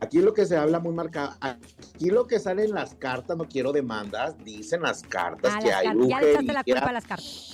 [0.00, 3.48] aquí lo que se habla muy marcado, aquí lo que sale en las cartas, no
[3.48, 6.78] quiero demandas, dicen las cartas Ah, que las hay car- ya le echaste la culpa
[6.78, 7.53] a brujería, las cartas.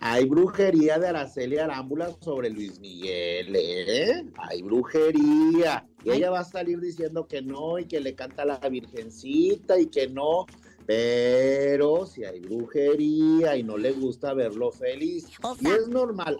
[0.00, 4.24] Hay brujería de Araceli Arámbula sobre Luis Miguel, ¿eh?
[4.36, 5.86] Hay brujería.
[6.04, 9.78] Y ella va a salir diciendo que no y que le canta a la virgencita
[9.78, 10.46] y que no.
[10.86, 15.26] Pero si hay brujería y no le gusta verlo feliz,
[15.60, 16.38] Y es normal.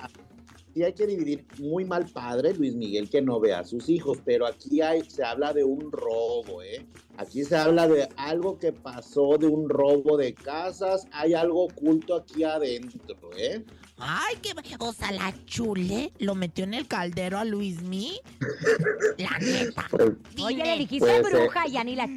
[0.78, 4.18] Sí hay que dividir muy mal padre Luis Miguel que no ve a sus hijos,
[4.24, 6.86] pero aquí hay, se habla de un robo, ¿eh?
[7.16, 12.14] Aquí se habla de algo que pasó, de un robo de casas, hay algo oculto
[12.14, 13.64] aquí adentro, ¿eh?
[13.96, 14.52] Ay, qué...
[14.78, 18.20] O sea, la chule lo metió en el caldero a Luismi.
[19.18, 19.84] La neta.
[19.90, 21.40] Pues, Oye, le dijiste Puede ser.
[21.40, 22.08] bruja, ya ni la...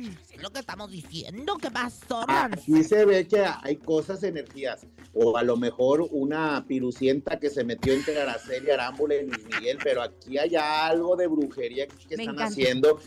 [0.42, 1.58] Lo que estamos diciendo.
[1.58, 7.40] ¿Qué pasó, aquí se ve que hay cosas, energías, o a lo mejor una pirucienta
[7.40, 11.88] que se metió entre Araceli Arámbula y Luis Miguel, pero aquí hay algo de brujería
[11.88, 12.46] que Me están encanta.
[12.46, 13.00] haciendo.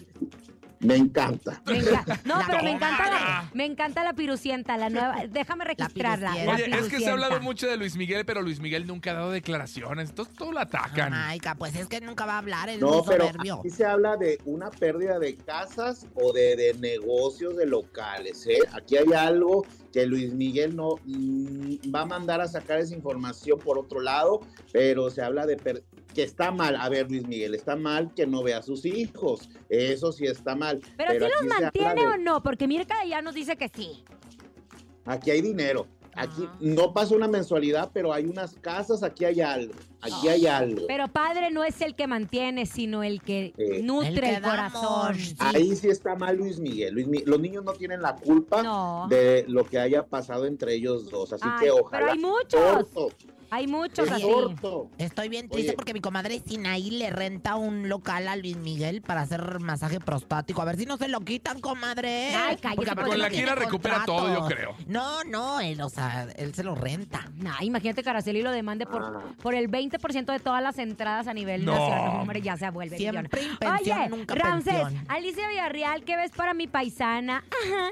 [0.84, 1.62] Me encanta.
[1.66, 5.16] Me enca- No, La pero me encanta la, me encanta la pirucienta, la nueva.
[5.30, 6.34] Déjame registrarla.
[6.44, 9.10] la Oye, es que se ha hablado mucho de Luis Miguel, pero Luis Miguel nunca
[9.12, 10.10] ha dado declaraciones.
[10.10, 11.12] Entonces todo lo atacan.
[11.12, 13.60] Jamaica, pues es que nunca va a hablar, el No, pero soberbio.
[13.60, 18.46] aquí se habla de una pérdida de casas o de, de negocios de locales.
[18.46, 18.58] ¿eh?
[18.72, 23.58] Aquí hay algo que Luis Miguel no mm, va a mandar a sacar esa información
[23.58, 24.40] por otro lado,
[24.72, 25.56] pero se habla de
[26.14, 26.76] que está mal.
[26.76, 29.48] A ver, Luis Miguel, está mal que no vea a sus hijos.
[29.68, 30.80] Eso sí está mal.
[30.96, 34.04] Pero, sí aquí los mantiene de- o no, porque Mirka ya nos dice que sí.
[35.04, 35.86] Aquí hay dinero.
[36.16, 36.56] Aquí Ah.
[36.60, 39.74] no pasa una mensualidad, pero hay unas casas, aquí hay algo.
[40.00, 40.86] Aquí hay algo.
[40.86, 43.82] Pero padre no es el que mantiene, sino el que Eh.
[43.82, 45.14] nutre El que el, da corazón.
[45.16, 45.34] Sí.
[45.40, 46.94] Ahí sí está mal Luis Miguel.
[46.94, 49.08] Luis Los niños no tienen la culpa No.
[49.10, 51.32] de lo que haya pasado entre ellos dos.
[51.32, 52.12] Así Ay, que pero ojalá.
[52.12, 52.86] hay muchos.
[53.54, 54.26] Hay muchos así.
[54.98, 55.76] Estoy bien triste Oye.
[55.76, 60.60] porque mi comadre Sinaí le renta un local a Luis Miguel para hacer masaje prostático.
[60.60, 62.34] A ver si no se lo quitan, comadre.
[62.34, 64.74] Ay, cállate, Con la gira recupera todo, yo creo.
[64.88, 67.28] No, no, él, o sea, él se lo renta.
[67.36, 69.22] Nah, imagínate que Araceli lo demande por, Ah.
[69.40, 71.74] por el 20% de todas las entradas a nivel No.
[71.74, 72.20] nacional.
[72.22, 73.28] Hombre, ya se vuelve Siempre
[73.60, 75.04] pensión, Oye, nunca Ramsés, pensión.
[75.08, 77.44] Alicia Villarreal, ¿qué ves para mi paisana?
[77.50, 77.90] Ajá.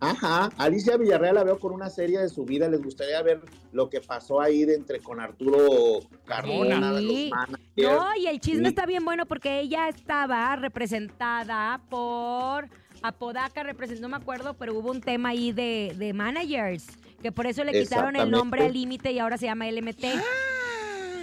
[0.00, 0.50] Ajá.
[0.58, 2.68] Alicia Villarreal la veo con una serie de su vida.
[2.68, 3.40] Les gustaría ver
[3.72, 7.30] lo que pasó ahí de entre con Arturo Carmona, Sí.
[7.76, 8.68] No, y el chisme Sí.
[8.68, 12.68] está bien bueno porque ella estaba representada por
[13.02, 16.86] Apodaca, representó, no me acuerdo, pero hubo un tema ahí de, de managers,
[17.20, 20.04] que por eso le quitaron el nombre al límite y ahora se llama LMT.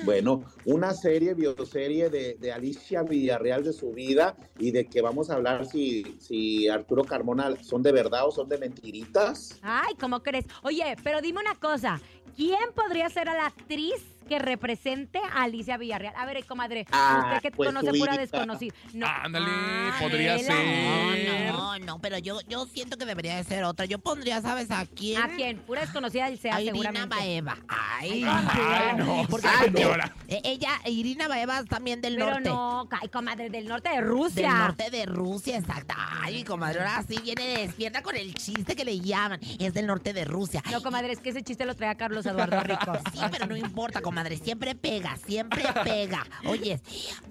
[0.03, 5.29] Bueno, una serie, bioserie de, de Alicia Villarreal de su vida y de que vamos
[5.29, 9.59] a hablar si, si Arturo Carmona son de verdad o son de mentiritas.
[9.61, 10.45] Ay, ¿cómo crees?
[10.63, 12.01] Oye, pero dime una cosa,
[12.39, 13.95] ¿quién podría ser a la actriz
[14.29, 16.13] que represente a Alicia Villarreal?
[16.15, 18.73] A ver, comadre, Ah, usted que pues conoce pura desconocida.
[18.93, 19.07] No.
[19.07, 21.51] Ándale, Ah, podría ser.
[21.51, 23.85] No, no, no, pero yo, yo siento que debería de ser otra.
[23.85, 25.19] Yo pondría, ¿sabes a quién?
[25.21, 25.57] ¿A quién?
[25.59, 27.15] Pura desconocida sea A Irina seguramente.
[27.15, 27.57] Baeva.
[27.67, 30.13] Ay, Ay, no, Porque Ay, señora.
[30.27, 32.49] eh, ella, Irina Baeva, es también del Pero norte.
[32.49, 34.47] no, comadre, del norte de Rusia.
[34.47, 35.95] Del norte de Rusia, exacto.
[35.97, 39.39] Ay, comadre, ahora sí viene despierta con el chiste que le llaman.
[39.59, 40.61] Es del norte de Rusia.
[40.71, 42.93] No, comadre, es que ese chiste lo trae a Carlos Eduardo Rico.
[43.13, 44.37] Sí, pero no importa, comadre.
[44.37, 46.25] Siempre pega, siempre pega.
[46.45, 46.79] Oye,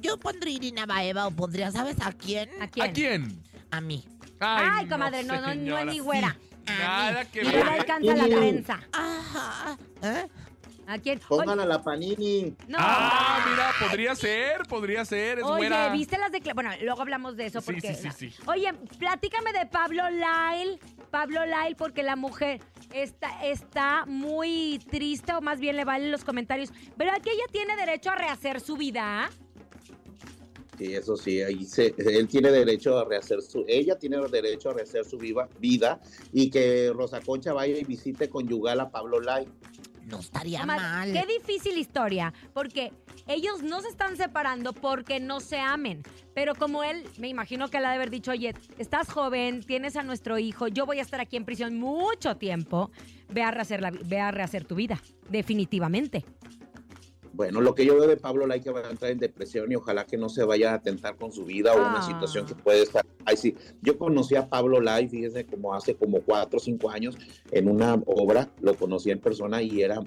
[0.00, 2.50] yo pondría Irina Baeva o pondría, ¿sabes a quién?
[2.61, 2.87] ¿A quién?
[2.90, 3.42] ¿A quién?
[3.70, 4.04] A mí.
[4.40, 6.37] Ay, comadre, no, no, no es ni güera.
[6.66, 7.68] A Nada que No le ver.
[7.68, 8.80] alcanza la trenza.
[8.92, 9.78] Ajá.
[10.02, 10.26] ¿Eh?
[10.88, 11.20] ¿A quién?
[11.29, 12.55] Pongan a la Panini.
[12.66, 12.79] No.
[12.81, 15.90] Ah, mira, podría ser, podría ser, es Oye, buena.
[15.90, 16.55] ¿viste las declaraciones?
[16.55, 17.94] Bueno, luego hablamos de eso Sí, porque...
[17.94, 18.42] sí, sí, sí.
[18.46, 20.79] Oye, platícame de Pablo Lyle.
[21.11, 22.62] Pablo Lyle, porque la mujer
[22.94, 26.70] está, está muy triste, o más bien le valen los comentarios.
[26.96, 29.29] ¿Verdad que ella tiene derecho a rehacer su vida?
[30.79, 34.74] Sí, eso sí, ahí se, él tiene derecho a rehacer su, ella tiene derecho a
[34.74, 36.01] rehacer su viva, vida
[36.33, 39.46] y que Rosa Concha vaya y visite conyugal a Pablo Lai.
[40.09, 41.12] No estaría Omar, mal.
[41.12, 42.92] Qué difícil historia, porque
[43.27, 46.03] ellos no se están separando porque no se amen.
[46.35, 49.97] Pero como él, me imagino que le ha de haber dicho, oye, estás joven, tienes
[49.97, 52.90] a nuestro hijo, yo voy a estar aquí en prisión mucho tiempo,
[53.29, 56.25] ve a rehacer, la, ve a rehacer tu vida, definitivamente.
[57.32, 59.76] Bueno, lo que yo veo de Pablo Lai que va a entrar en depresión y
[59.76, 62.02] ojalá que no se vaya a atentar con su vida o una Ah.
[62.02, 63.04] situación que puede estar.
[63.24, 67.16] Ay, sí, yo conocí a Pablo Lai, fíjese, como hace como cuatro o cinco años
[67.52, 70.00] en una obra, lo conocí en persona y era,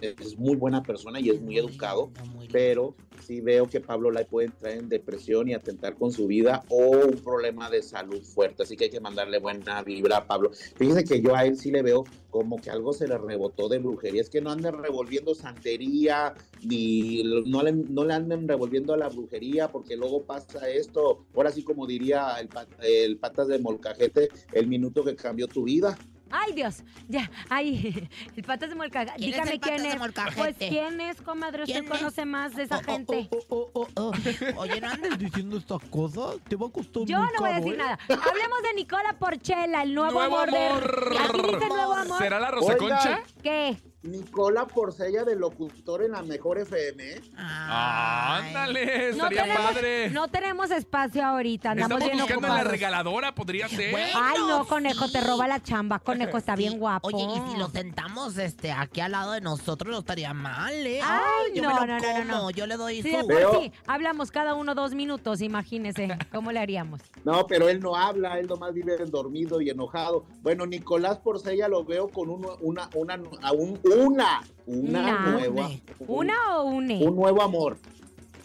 [0.00, 2.10] es muy buena persona y es muy educado,
[2.52, 2.94] pero
[3.26, 6.90] sí veo que Pablo Lai puede entrar en depresión y atentar con su vida o
[6.90, 10.50] un problema de salud fuerte, así que hay que mandarle buena vibra a Pablo.
[10.76, 13.78] Fíjese que yo a él sí le veo como que algo se le rebotó de
[13.78, 18.96] brujería, es que no anden revolviendo santería, ni no le, no le anden revolviendo a
[18.96, 22.48] la brujería, porque luego pasa esto, ahora sí como diría el,
[22.82, 25.98] el patas de molcajete, el minuto que cambió tu vida.
[26.30, 29.12] Ay, Dios, ya, ay, el patas de molcajete.
[29.16, 29.98] ¿Quién es Dígame el Patas quién de es.
[29.98, 30.36] Molcajete?
[30.36, 31.98] Pues quién es, comadre, usted ¿Quién es?
[31.98, 33.28] conoce más de esa Oh, oh, gente.
[33.30, 34.12] oh, oh, oh, oh.
[34.60, 36.36] Oye, no andes diciendo estas cosas.
[36.48, 37.76] Te va a costar Yo muy no voy a caro, decir ¿eh?
[37.78, 37.98] nada.
[38.08, 40.66] Hablemos de Nicola Porchela, el nuevo, Nuevo amor, de...
[40.66, 41.12] amor.
[41.12, 42.18] ¿Y aquí dice nuevo amor?
[42.18, 42.88] ¿Será la Rosa Oigan.
[42.88, 43.22] Concha?
[43.42, 43.76] ¿Qué?
[44.06, 47.02] Nicola Porcella de locutor en la mejor FM.
[47.12, 47.20] ¿eh?
[47.36, 50.10] Ándale, No estaría tenemos, padre.
[50.10, 53.94] no tenemos espacio ahorita, andamos Estamos bien buscando la regaladora, podría ser.
[54.14, 55.98] Ay, no, conejo, te roba la chamba.
[55.98, 57.08] Conejo está bien guapo.
[57.08, 61.00] Oye, y si lo sentamos este, aquí al lado de nosotros, no estaría mal, ¿eh?
[61.02, 63.60] Ay, yo no, me lo no, no, no, Yo le doy Sí, su...
[63.60, 66.16] sí, hablamos cada uno dos minutos, imagínese.
[66.32, 67.00] ¿Cómo le haríamos?
[67.24, 70.24] No, pero él no habla, él nomás vive dormido y enojado.
[70.42, 75.30] Bueno, Nicolás Porcella lo veo con uno- una, una, a un- una, una, Una.
[75.30, 75.70] nueva.
[76.06, 77.02] ¿Una o une?
[77.04, 77.78] Un nuevo amor.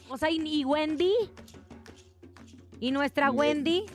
[0.10, 1.14] O sea, ¿y, y Wendy?
[2.80, 3.32] ¿Y nuestra.
[3.32, 3.86] Wendy?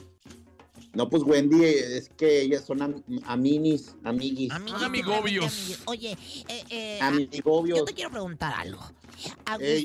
[0.93, 4.51] No, pues Wendy, eh, es que ellas son am- amiguis, amiguis.
[4.51, 5.79] Amiguis, amigobios.
[5.85, 6.17] Oye,
[6.47, 7.79] eh, eh, Amigobios.
[7.79, 8.81] yo te quiero preguntar algo.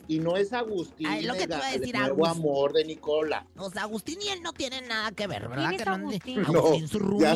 [0.09, 2.39] Y no es Agustín, Ah, es lo que te iba a el decir, nuevo Agus.
[2.39, 3.47] amor de Nicola.
[3.57, 5.69] O sea, Agustín y él no tienen nada que ver, ¿verdad?
[5.69, 6.39] ¿Quién es que no- Agustín?
[6.45, 7.35] Agustín, No, sus ya.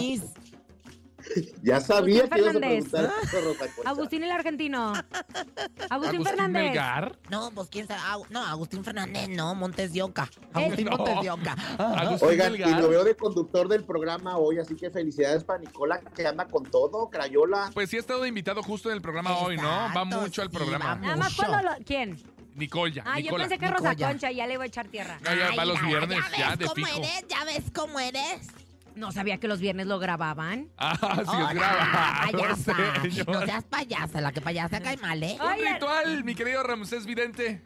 [1.62, 3.90] Ya sabía Agustín que ibas a preguntar eso, Rosa Concha.
[3.90, 4.92] Agustín el argentino.
[4.92, 6.62] Agustín, Agustín Fernández.
[6.62, 7.18] Melgar.
[7.30, 8.00] No, pues quién sabe.
[8.00, 10.28] Agu- no, Agustín Fernández, no, Montes de Oca.
[10.52, 10.96] Agustín No.
[10.96, 11.52] Montes de Oca.
[11.78, 16.00] Agustín Oigan, y lo veo de conductor del programa hoy, así que felicidades para Nicola,
[16.00, 17.70] que anda con todo, Crayola.
[17.74, 19.68] Pues sí ha estado invitado justo en el programa hoy, ¿no?
[19.96, 20.84] Va mucho al sí, programa.
[20.86, 21.46] va Nada más Mucho.
[21.48, 21.76] cuando lo...
[21.84, 22.16] ¿Quién?
[22.54, 23.44] Nicola, Ah, yo Nicola.
[23.44, 24.08] pensé que Rosa Nicoya.
[24.08, 25.18] Concha, ya le iba a echar tierra.
[25.22, 26.98] Ya, ya va Ay, los mira, viernes, ya ya, ves de cómo fijo.
[26.98, 28.48] eres, ya ves cómo eres.
[28.96, 30.70] No sabía que los viernes lo grababan.
[30.78, 32.74] Ah, sí, es grabado, payasa.
[33.02, 33.28] señor.
[33.28, 35.36] No seas payasa, la que payasa cae mal, ¿eh?
[35.38, 37.60] Un ritual, mi querido Ramsés Vidente.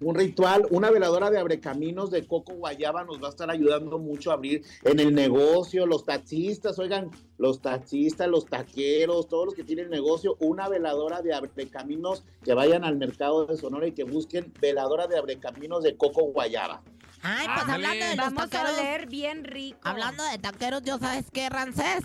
[0.00, 4.30] Un ritual, una veladora de abrecaminos de Coco Guayaba nos va a estar ayudando mucho
[4.30, 9.62] a abrir en el negocio, los taxistas, oigan, los taxistas, los taqueros, todos los que
[9.62, 14.52] tienen negocio, una veladora de abrecaminos que vayan al mercado de Sonora y que busquen
[14.60, 16.82] veladora de abrecaminos de Coco Guayaba.
[17.22, 18.78] Ay, pues hablando de los Vamos a taqueros.
[18.78, 19.78] oler bien rico.
[19.84, 22.02] Hablando de taqueros, ¿yo sabes qué, Rancés?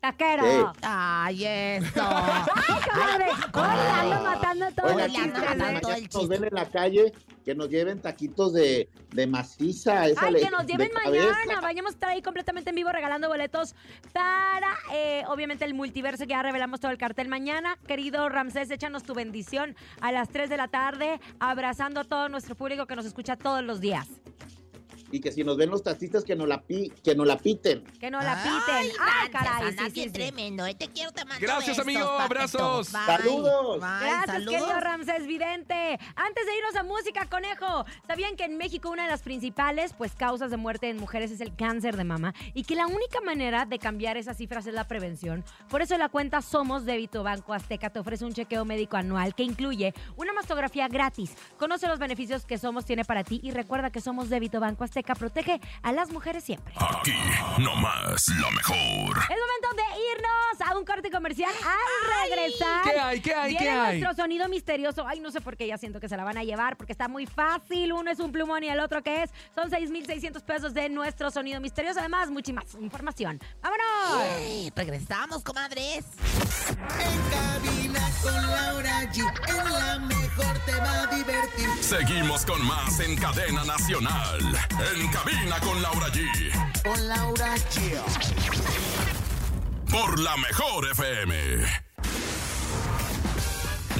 [0.00, 0.44] Taquero.
[0.74, 0.78] Sí.
[0.82, 2.02] Ay, eso.
[2.02, 3.24] Ay, comadre.
[3.52, 5.32] Oye, ando matando todo Oigan, el chiste, ¿eh?
[5.32, 7.12] matando mañana el nos ven en la calle,
[7.44, 10.06] que nos lleven taquitos de, de maciza.
[10.06, 11.32] Esa Ay, le- que nos lleven cabeza.
[11.44, 11.60] mañana.
[11.60, 13.74] Vayamos a estar ahí completamente en vivo regalando boletos
[14.12, 17.76] para, eh, obviamente, el multiverso que ya revelamos todo el cartel mañana.
[17.86, 22.54] Querido Ramsés, échanos tu bendición a las 3 de la tarde, abrazando a todo nuestro
[22.54, 24.06] público que nos escucha todos los días.
[25.10, 27.82] Y que si nos ven los taxistas, que nos la, pi, que nos la piten.
[27.98, 28.58] Que no la piten.
[28.68, 29.72] Ay, Ah, caray.
[29.72, 30.10] Sí, sí, sí.
[30.10, 30.66] tremendo.
[30.66, 32.20] eh, Te quiero, te mando Gracias, besos, amigo, papito.
[32.22, 32.92] abrazos.
[32.92, 33.00] Bye.
[33.06, 33.80] Saludos.
[33.80, 34.52] Bye, Gracias, saludos.
[34.54, 35.98] querido Ramsés Vidente.
[36.14, 40.12] Antes de irnos a música, conejo, ¿sabían que en México una de las principales pues,
[40.14, 42.34] causas de muerte en mujeres es el cáncer de mama?
[42.52, 45.42] Y que la única manera de cambiar esas cifras es la prevención.
[45.70, 49.42] Por eso la cuenta Somos Débito Banco Azteca te ofrece un chequeo médico anual que
[49.42, 51.32] incluye una mastografía gratis.
[51.58, 54.97] Conoce los beneficios que Somos tiene para ti y recuerda que Somos Débito Banco Azteca.
[54.98, 56.74] Seca protege a las mujeres siempre.
[56.76, 57.14] Aquí,
[57.58, 59.16] nomás, la mejor.
[59.16, 59.82] Es momento de
[60.12, 61.52] irnos a un corte comercial.
[61.64, 62.82] Al regresar.
[62.82, 63.20] ¿Qué hay?
[63.20, 63.50] ¿Qué hay?
[63.50, 64.00] Viene ¿Qué hay?
[64.00, 65.06] nuestro sonido misterioso.
[65.06, 67.06] Ay, no sé por qué ya siento que se la van a llevar, porque está
[67.06, 67.92] muy fácil.
[67.92, 69.30] Uno es un plumón y el otro que es.
[69.54, 72.00] Son 6,600 pesos de nuestro sonido misterioso.
[72.00, 73.38] Además, mucha más información.
[73.62, 74.24] ¡Vámonos!
[74.40, 76.06] Ey, regresamos, comadres.
[76.68, 79.18] En cabina con Laura G.
[79.48, 81.68] En la mejor te va a divertir.
[81.82, 84.40] Seguimos con más en cadena nacional.
[84.94, 86.82] En cabina con Laura G.
[86.82, 88.00] Con Laura G.
[89.90, 91.34] Por la mejor FM.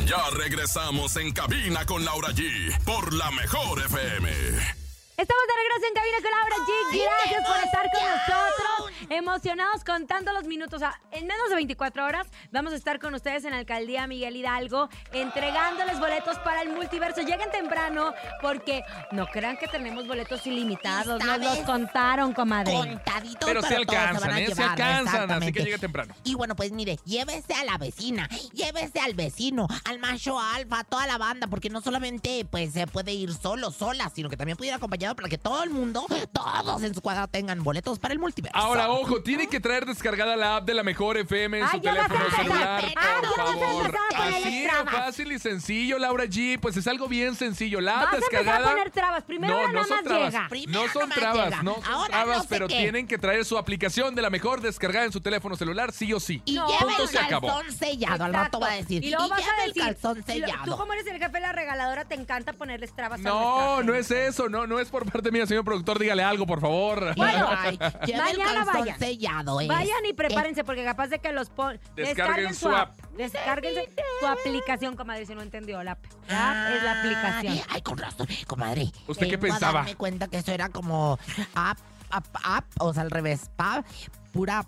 [0.07, 2.83] Ya regresamos en cabina con Laura G.
[2.85, 4.88] Por la mejor FM.
[5.19, 7.03] Estamos de regreso en cabina con Laura G.
[7.03, 9.11] Gracias por estar con nosotros.
[9.11, 10.75] Emocionados contando los minutos.
[10.75, 14.07] O sea, en menos de 24 horas vamos a estar con ustedes en la alcaldía
[14.07, 17.23] Miguel Hidalgo entregándoles boletos para el multiverso.
[17.23, 21.21] Lleguen temprano porque no crean que tenemos boletos ilimitados.
[21.25, 22.75] Nos los contaron, comadre.
[22.75, 24.55] Contaditos, Pero se alcanzan, a ¿eh?
[24.55, 26.15] Se alcanzan, así que llegue temprano.
[26.23, 30.85] Y bueno, pues mire, llévese a la vecina, llévese al vecino, al macho alfa, a
[30.85, 34.57] toda la banda, porque no solamente pues se puede ir solo, sola, sino que también
[34.57, 38.13] puede ir acompañado para que todo el mundo, todos en su cuadra tengan boletos para
[38.15, 38.57] el multiverso.
[38.57, 41.81] Ahora, ojo, tiene que traer descargada la app de la mejor FM en Ay, su
[41.81, 42.45] ya vas a teléfono empezar.
[42.45, 43.87] celular, Ah, por ya vas a favor.
[43.87, 44.95] empezar a ponerle Así de trabas.
[44.95, 46.59] fácil y sencillo, Laura G.
[46.61, 47.81] Pues es algo bien sencillo.
[47.81, 48.67] La app Vas a empezar descargada.
[48.67, 49.25] a poner trabas.
[49.25, 50.33] Primero no, nada no son más trabas.
[50.35, 50.49] llega.
[50.49, 51.63] Primero No son nomás trabas, llega.
[51.63, 52.77] no son Ahora trabas, no sé pero qué.
[52.79, 56.21] tienen que traer su aplicación de la mejor descargada en su teléfono celular, sí o
[56.21, 56.43] sí.
[56.45, 56.67] Y No.
[56.69, 57.49] lleve Punto, el se acabó.
[57.49, 59.05] calzón sellado, al rato va a decir.
[59.05, 59.83] Y luego vas a el decir.
[59.83, 60.65] calzón y lo- sellado.
[60.65, 63.35] Tú, como eres el jefe de la regaladora, te encanta ponerles trabas a No,
[63.83, 63.99] nuestra no gente.
[64.27, 67.15] es eso, no, no es por parte mía, señor productor, dígale algo, por favor.
[67.17, 67.79] Bueno, Ay,
[68.17, 68.99] mañana vayan.
[68.99, 69.67] sellado, ¿eh?
[69.67, 71.79] Vayan y prepárense porque capaz de que los pon...
[71.95, 72.97] Descarguen su app.
[73.17, 73.75] Descarguen
[74.21, 75.83] su aplicación, comadre, si no entendió.
[75.83, 77.53] La app, La app es la aplicación.
[77.53, 78.91] Ay, Ay, con razón, comadre.
[79.07, 79.81] ¿Usted qué pensaba?
[79.81, 81.19] darme cuenta que eso era como
[81.55, 81.79] app,
[82.11, 83.85] app, app, o sea, al revés, pa,
[84.33, 84.67] pura...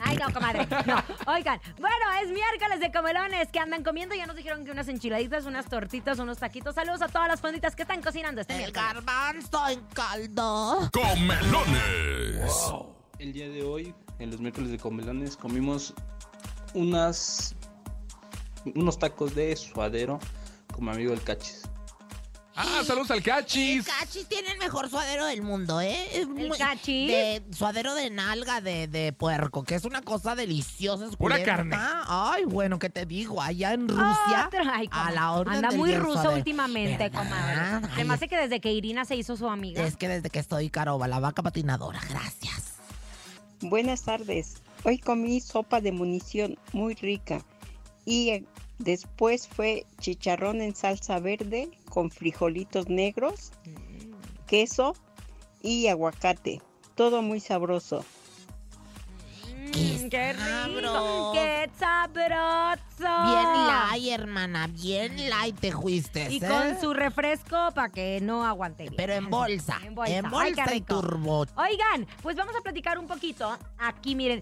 [0.00, 0.66] Ay, no, comadre.
[0.86, 1.02] No.
[1.32, 4.14] Oigan, bueno, es miércoles de comelones que andan comiendo.
[4.14, 6.74] Ya nos dijeron que unas enchiladitas, unas tortitas, unos taquitos.
[6.74, 8.92] Saludos a todas las fonditas que están cocinando este El miércoles.
[8.94, 10.90] garbanzo en caldo.
[10.92, 12.72] Comelones.
[13.18, 15.94] El día de hoy, en los miércoles de comelones, comimos
[16.74, 17.54] unas
[18.74, 20.18] unos tacos de suadero
[20.74, 21.62] con mi amigo el Cachis.
[22.58, 23.86] Ah, saludos al El Cachis.
[23.86, 26.08] cachis tiene el mejor suadero del mundo, ¿eh?
[26.18, 27.08] Es muy- cachis?
[27.08, 31.04] De suadero de nalga de, de puerco, que es una cosa deliciosa.
[31.18, 31.44] Pura suculenta.
[31.44, 31.76] carne.
[32.08, 33.42] Ay, bueno, ¿qué te digo?
[33.42, 34.62] Allá en Rusia, Otra.
[34.74, 36.36] Ay, a la orden Anda del muy día el ruso suadero.
[36.38, 37.18] últimamente, ¿Verdad?
[37.24, 37.88] comadre.
[37.94, 39.82] Ay, me hace que desde que Irina se hizo su amiga.
[39.84, 42.00] Es que desde que estoy caroba, la vaca patinadora.
[42.08, 42.72] Gracias.
[43.60, 44.56] Buenas tardes.
[44.84, 47.44] Hoy comí sopa de munición muy rica
[48.04, 48.44] y
[48.78, 53.52] después fue chicharrón en salsa verde con frijolitos negros,
[54.46, 54.94] queso
[55.62, 56.60] y aguacate.
[56.94, 58.04] Todo muy sabroso.
[59.66, 60.44] Mm, ¡Qué rico!
[60.44, 61.32] sabroso.
[61.34, 62.86] ¡Qué sabroso!
[62.98, 64.66] Bien light, hermana.
[64.68, 66.30] Bien light te fuiste.
[66.30, 66.48] Y ¿eh?
[66.48, 68.94] con su refresco para que no aguante bien.
[68.96, 69.78] Pero en bolsa.
[69.84, 70.16] En bolsa.
[70.16, 71.00] En Ay, qué bolsa y rico.
[71.00, 71.46] turbo.
[71.56, 73.58] Oigan, pues vamos a platicar un poquito.
[73.78, 74.40] Aquí, miren.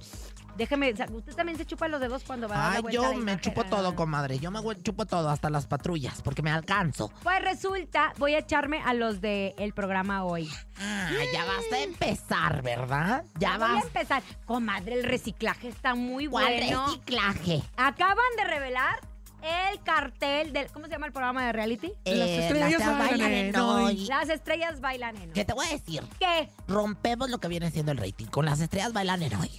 [0.57, 2.95] Déjeme, o sea, usted también se chupa los dedos cuando va a dar la vuelta
[3.03, 3.41] yo de me imagen?
[3.41, 4.39] chupo todo, comadre.
[4.39, 7.11] Yo me chupo todo, hasta las patrullas, porque me alcanzo.
[7.23, 10.49] Pues resulta, voy a echarme a los del programa hoy.
[10.79, 13.25] Ah, ya vas a empezar, ¿verdad?
[13.39, 13.85] Ya voy a vas.
[13.85, 14.23] empezar.
[14.45, 16.87] Comadre, el reciclaje está muy ¿Cuál bueno.
[16.87, 17.63] reciclaje?
[17.77, 19.01] Acaban de revelar
[19.43, 20.69] el cartel del.
[20.69, 21.93] ¿Cómo se llama el programa de reality?
[22.05, 24.07] Eh, las bailan en hoy.
[24.07, 25.35] Las estrellas bailan en hoy.
[25.35, 26.03] ¿Qué te voy a decir?
[26.19, 26.49] ¿Qué?
[26.67, 28.27] Rompemos lo que viene siendo el rating.
[28.27, 29.51] Con las estrellas bailan en hoy.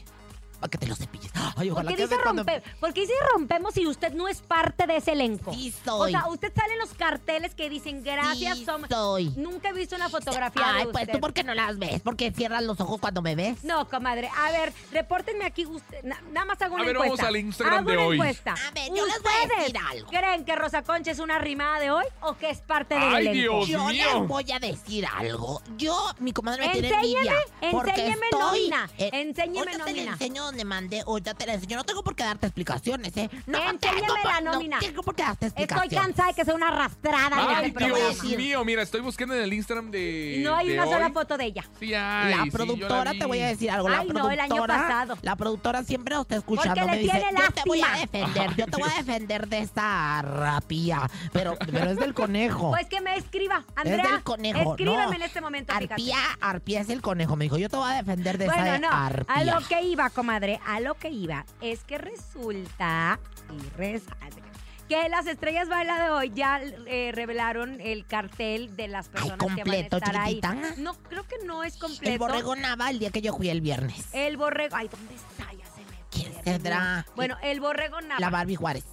[0.60, 1.32] Para que te lo cepilles.
[1.58, 2.63] Ay, ¿Por ojalá qué que dice de cuando- rompe?
[2.80, 5.54] Porque dice rompemos si usted no es parte de ese elenco.
[5.54, 6.12] Sí O soy.
[6.12, 8.89] sea, usted sale en los carteles que dicen gracias, Sí somos.
[8.89, 9.30] soy.
[9.38, 11.13] Nunca he visto una fotografía Ay, de pues usted.
[11.13, 12.02] tú, ¿por qué no las ves?
[12.02, 13.63] Porque cierras los ojos cuando me ves.
[13.63, 14.30] No, comadre.
[14.36, 15.65] A ver, repórtenme aquí.
[15.65, 17.28] Usted, na- nada más hago una A ver, vamos encuesta.
[17.28, 18.15] al Instagram Hago de una hoy.
[18.18, 18.52] encuesta.
[18.54, 20.10] A ver, yo les voy a ¿Ustedes decir algo.
[20.10, 23.28] ¿Creen que Rosa Concha es una rimada de hoy o que es parte del Ay,
[23.28, 23.65] elenco?
[23.65, 24.06] Dios Yo mío.
[24.20, 25.62] les voy a decir algo.
[25.78, 27.72] Yo, mi comadre me tiene Enséñeme, envidia.
[27.72, 30.18] porque enséñeme nómina, eh, enséñeme nómina.
[30.45, 31.77] Donde mandé, ahorita te la enseño.
[31.77, 33.29] No tengo por qué darte explicaciones, ¿eh?
[33.45, 34.77] No Enséñeme la nómina.
[34.77, 36.08] No tengo por qué darte Estoy explicaciones.
[36.08, 37.97] cansada de que sea una arrastrada en Ay, este programa.
[38.10, 40.41] Dios mío, mira, estoy buscando en el Instagram de.
[40.43, 41.63] No hay de una sola foto de ella.
[41.79, 43.19] Sí, hay, La sí, yo productora, vi.
[43.19, 43.89] te voy a decir algo.
[43.89, 45.17] La Ay, no, el año pasado.
[45.21, 46.73] La productora siempre nos está escuchando.
[46.75, 48.19] Porque le me dice, tiene yo te voy a lástima".
[48.19, 51.10] defender, yo te voy a defender de esa rapía.
[51.31, 52.71] Pero, pero es del conejo.
[52.71, 54.12] Pues que me escriba, es Andrea.
[54.12, 54.71] del conejo.
[54.71, 55.13] Escríbeme no.
[55.13, 55.73] en este momento.
[55.73, 55.93] fíjate.
[55.93, 57.36] Arpía, arpía es el conejo.
[57.36, 59.36] Me dijo, yo te voy a defender de Bueno, esa no, arpía.
[59.36, 60.35] a lo que iba, comadre,
[60.65, 63.19] a lo que iba es que resulta
[63.52, 64.45] y resalta
[64.88, 69.63] que las estrellas baila de hoy ya eh, revelaron el cartel de las personas que
[69.63, 70.41] van a estar ahí.
[70.78, 72.12] No, creo que no es completo.
[72.12, 74.06] El borrego Nava el día que yo fui el viernes.
[74.13, 74.76] El borrego.
[74.76, 75.52] Ay, ¿dónde está?
[75.54, 77.06] Ya se me ¿Quién tendrá?
[77.15, 78.19] Bueno, el borrego Nava.
[78.19, 78.86] La Barbie Juárez.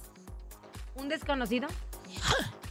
[0.95, 1.67] ¿Un desconocido?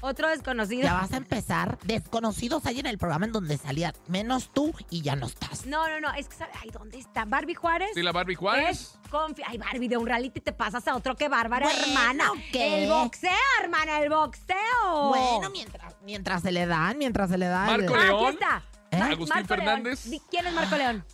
[0.04, 0.82] ¿Otro desconocido?
[0.82, 1.78] Ya vas a empezar.
[1.84, 5.64] Desconocidos hay en el programa en donde salías menos tú y ya no estás.
[5.64, 6.12] No, no, no.
[6.14, 6.50] Es que, ¿sabe?
[6.60, 7.24] Ay, ¿dónde está?
[7.24, 7.90] ¿Barbie Juárez?
[7.94, 8.98] Sí, la Barbie Juárez.
[9.04, 12.32] Es confi- Ay, Barbie, de un reality te pasas a otro que bárbara, Bueno, hermana.
[12.50, 12.82] ¿qué?
[12.82, 13.30] El boxeo,
[13.62, 15.08] hermana, el boxeo.
[15.08, 17.66] Bueno, mientras, mientras se le dan, mientras se le dan.
[17.66, 18.34] Marco Ah, aquí León.
[18.34, 18.62] está.
[18.90, 18.96] ¿Eh?
[19.00, 19.48] Agustín Marco.
[19.48, 20.08] Fernández.
[20.30, 21.04] ¿Quién es Marco León?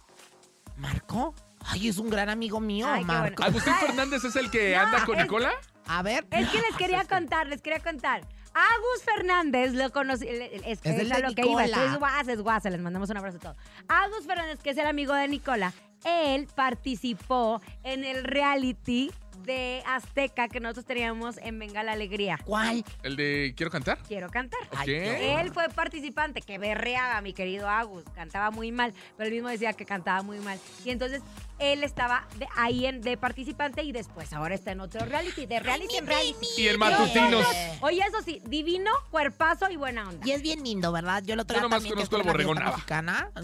[0.77, 1.35] ¿Marco?
[1.67, 3.43] Ay, es un gran amigo mío, Ay, Marco.
[3.43, 5.53] ¿Agustín Fernández es el que No, anda con es- Nicola?
[5.87, 6.27] A ver.
[6.31, 8.23] Es que les quería contar, les quería contar.
[8.59, 12.41] Agus Fernández lo conocí, es, Es el es a lo que iba, es guasa, es
[12.43, 13.57] guasa, les mandamos un abrazo a todos.
[13.87, 15.73] Agus Fernández, que es el amigo de Nicola,
[16.05, 19.13] él participó en el reality
[19.45, 22.39] de Azteca que nosotros teníamos en Venga la Alegría.
[22.45, 22.85] ¿Cuál?
[23.03, 23.99] ¿El de Quiero cantar?
[24.07, 24.61] Quiero cantar.
[24.73, 24.89] Ok.
[24.89, 28.05] Él fue participante, que berreaba, mi querido Agus.
[28.15, 30.59] Cantaba muy mal, pero él mismo decía que cantaba muy mal.
[30.85, 31.23] Y entonces
[31.59, 35.59] él estaba de, ahí en, de participante y después ahora está en otro reality, de
[35.59, 36.47] reality en reality.
[36.57, 37.47] Y en Matutinos.
[37.81, 40.27] Oye, eso sí, divino, cuerpazo y buena onda.
[40.27, 41.23] Y es bien lindo, ¿verdad?
[41.25, 42.55] Yo lo Yo traigo nomás también que conozco al una borrego.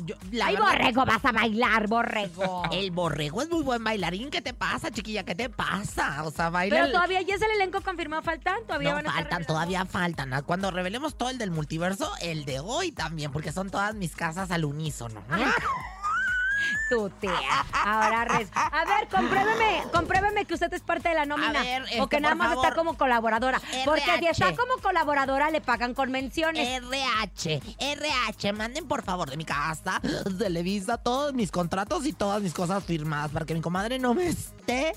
[0.06, 2.62] Yo- la Ay, verdad- borrego, vas a bailar, borrego.
[2.72, 4.30] El borrego es muy buen bailarín.
[4.30, 5.24] ¿Qué te pasa, chiquilla?
[5.24, 5.83] ¿Qué te pasa?
[6.24, 6.76] O sea, baila.
[6.76, 9.86] Pero todavía ya es el elenco confirmado, faltan, todavía No, van a estar faltan, todavía
[9.86, 10.42] faltan.
[10.44, 14.50] Cuando revelemos todo el del multiverso, el de hoy también, porque son todas mis casas
[14.50, 15.22] al unísono.
[16.88, 17.64] Tu tía.
[17.72, 18.48] Ahora, res.
[18.54, 21.60] A ver, compruébeme, compruébeme que usted es parte de la nómina.
[21.60, 22.64] A ver, este, o que nada por más favor.
[22.64, 23.60] está como colaboradora.
[23.84, 26.82] Porque si está como colaboradora, le pagan con menciones.
[26.82, 30.00] RH, RH, manden por favor de mi casa,
[30.38, 34.28] Televisa, todos mis contratos y todas mis cosas firmadas para que mi comadre no me
[34.28, 34.92] esté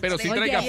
[0.00, 0.60] Pero sí traiga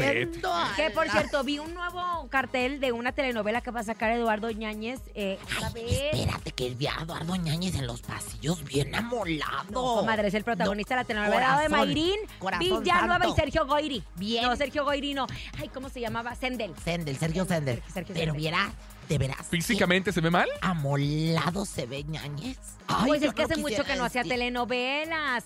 [0.76, 4.50] Que por cierto, vi un nuevo cartel de una telenovela que va a sacar Eduardo
[4.52, 5.02] Ñañez.
[5.14, 5.38] Eh,
[5.74, 6.14] vez.
[6.14, 9.72] Espérate que vi a Eduardo Ñañez en los pasillos bien amolado.
[9.72, 13.34] No, comadre, el protagonista de la telenovela de Mayrín, corazón Villanueva y.
[13.34, 14.04] Sergio Goyri.
[14.16, 14.44] Bien.
[14.44, 15.28] No, Sergio Goyri no.
[15.60, 16.36] Ay, ¿cómo se llamaba?
[16.36, 16.74] Sendel.
[16.84, 17.82] Sendel, Sergio Sendel.
[17.94, 18.72] Sergio Pero vieras,
[19.08, 19.48] de veras.
[19.50, 20.50] ¿Físicamente se ve mal?
[20.62, 22.58] Amolado se ve Ñañez.
[22.88, 24.34] Ay, pues yo es que hace mucho quisiera que no hacía decir.
[24.34, 25.46] telenovelas.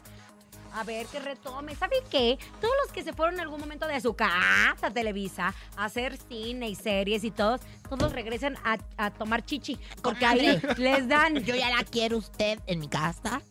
[0.76, 1.76] A ver, que retome.
[1.76, 2.38] ¿Sabe qué?
[2.60, 6.68] Todos los que se fueron en algún momento de su casa, Televisa, a hacer cine
[6.70, 9.80] y series y todos, todos regresan a, a tomar chichi.
[10.02, 11.36] Porque ahí les dan.
[11.44, 13.42] Yo ya la quiero usted en mi casa.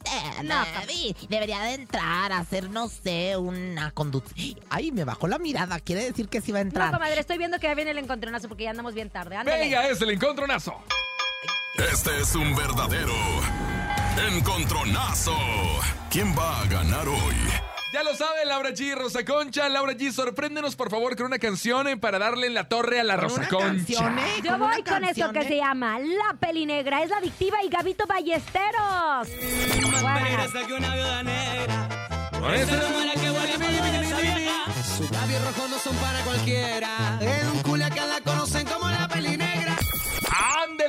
[0.43, 4.59] No, Debbie, Debería de entrar a hacer, no sé, una conducción.
[4.69, 5.79] Ay, me bajó la mirada.
[5.81, 6.93] Quiere decir que sí va a No, entrar.
[6.93, 9.37] comadre, estoy viendo que ya viene el encontronazo porque ya andamos bien tarde.
[9.37, 9.61] Ándale.
[9.61, 10.75] Venga, es el encontronazo.
[11.77, 13.15] Este es un verdadero
[14.19, 15.37] encontronazo.
[16.11, 17.37] ¿Quién va a ganar hoy?
[17.93, 19.69] Ya lo sabe Laura G, Rosa Concha.
[19.69, 23.05] Laura G, sorpréndenos por favor con una canción eh, para darle en la torre a
[23.05, 23.67] la Rosa una Concha.
[23.69, 24.41] canción, ¿eh?
[24.43, 25.49] Yo voy con esto canción, que ¿eh?
[25.49, 27.03] se llama La Pelinegra.
[27.03, 29.29] Es la adictiva y Gabito Ballesteros.
[34.97, 37.19] Sus labios rojos no son para cualquiera.
[37.21, 38.92] En un Culiacán la conocen como.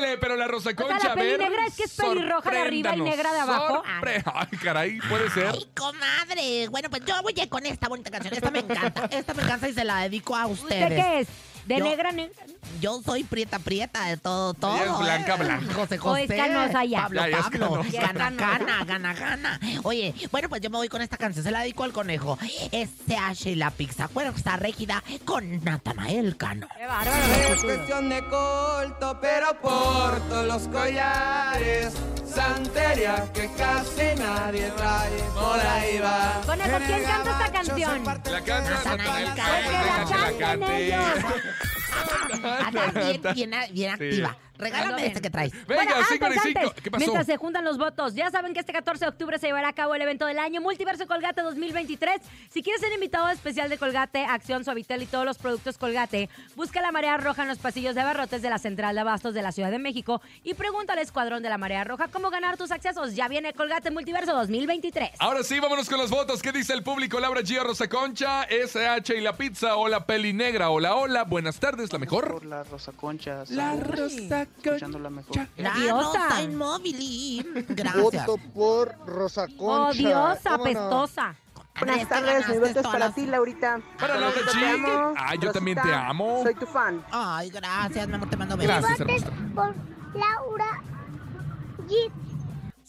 [0.04, 2.58] Ándele, pero la Rosa sea, Concha, la a ver, pelinegra es que es pelirroja de
[2.60, 3.84] arriba y negra de abajo.
[3.84, 5.48] sorpre- Ay, caray, puede ser.
[5.48, 6.68] Ay, comadre.
[6.70, 8.34] Bueno, pues yo voy con esta bonita canción.
[8.34, 9.06] Esta me encanta.
[9.12, 10.84] Esta me encanta y se la dedico a ustedes.
[10.84, 11.28] ¿Usted qué es?
[11.66, 12.36] ¿De Yo- negra negra?
[12.82, 14.76] Yo soy prieta prieta de todo, todo.
[14.76, 15.38] Ella es blanca, ¿eh?
[15.38, 15.74] blanca.
[15.76, 16.36] José O es José.
[16.38, 17.02] canosa ya.
[17.04, 17.82] Pablo, Ya, ya es Pablo.
[17.82, 19.60] es Gana, gana, gana, gana.
[19.84, 21.44] Oye, bueno, pues yo me voy con esta canción.
[21.44, 22.38] Se la dedico al conejo.
[22.72, 24.08] SH y la pizza.
[24.08, 26.68] Fuerza rígida con Natanael Cano.
[26.78, 27.12] Qué bárbaro.
[27.54, 31.94] Es cuestión de corto, pero porto los collares.
[32.34, 35.12] Santería que casi nadie trae.
[35.36, 36.42] Por ahí va.
[36.46, 38.04] Conejo, ¿quién canta esta canción?
[38.04, 41.04] La canta Natanael Cano, que la canten ellos.
[42.66, 44.38] Anda bien, bien, bien activa.
[44.58, 45.52] Regálame este que traes.
[45.68, 46.60] Venga, Bueno, antes, 55.
[46.60, 47.00] antes, ¿Qué pasó?
[47.00, 49.74] Mientras se juntan los votos, ya saben que este 14 de octubre se llevará a
[49.74, 52.22] cabo el evento del año Multiverso Colgate 2023.
[52.50, 56.82] Si quieres ser invitado especial de Colgate, Acción Suavitel y todos los productos Colgate, busca
[56.82, 59.52] la Marea Roja en los pasillos de abarrotes de la Central de Abastos de la
[59.52, 63.16] Ciudad de México y pregunta al Escuadrón de la Marea Roja cómo ganar tus accesos.
[63.16, 65.12] Ya viene Colgate Multiverso 2023.
[65.20, 66.42] Ahora sí, vámonos con los votos.
[66.42, 67.20] ¿Qué dice el público?
[67.20, 70.70] Laura G, Rosa Concha, SH y la pizza o la peli negra.
[70.70, 72.28] Hola, hola, buenas tardes, la mejor.
[72.32, 73.44] Por la Rosa Concha.
[73.50, 75.36] La Rosa Escuchando la mejor.
[75.58, 76.24] La Odiosa.
[76.30, 77.66] Rosa Inmóvil.
[77.70, 78.28] Gracias.
[78.54, 81.36] por Rosa Odiosa, apestosa.
[81.80, 83.80] Buenas tardes, mi voto es para ti, Laurita.
[84.00, 85.14] Para Laura G.
[85.18, 86.44] Ah, yo también te amo.
[86.60, 87.04] tu fan.
[87.12, 88.76] Ay, gracias, mi amor, te mando besos.
[88.78, 89.32] Gracias, hermosa.
[89.56, 89.76] por
[90.14, 90.82] Laura
[91.88, 92.12] G.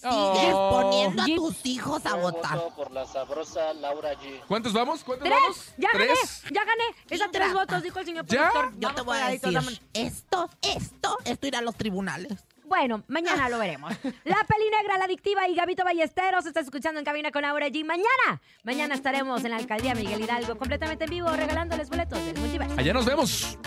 [0.05, 0.71] Sigues Oh.
[0.83, 2.59] poniendo a tus hijos a Yo votar.
[2.59, 4.41] voto por la sabrosa Laura G.
[4.47, 5.03] ¿Cuántos vamos?
[5.03, 5.39] ¿Cuántos ¡Tres!
[5.41, 5.73] vamos?
[5.79, 6.15] ¡Ya gané!
[6.53, 6.85] ¡Ya gané!
[7.11, 8.51] Es a tres votos, dijo el señor ¿Ya?
[8.51, 8.73] productor.
[8.75, 12.33] Yo Vamos te voy a decir, esto, esto, esto irá a los tribunales.
[12.67, 13.93] Bueno, mañana lo veremos.
[14.25, 17.85] La peli negra, la adictiva y Gabito Ballesteros está escuchando en cabina con Aura G.
[17.85, 22.75] Mañana, mañana estaremos en la alcaldía Miguel Hidalgo completamente en vivo regalándoles boletos del multiverso.
[22.79, 23.59] Allá nos vemos.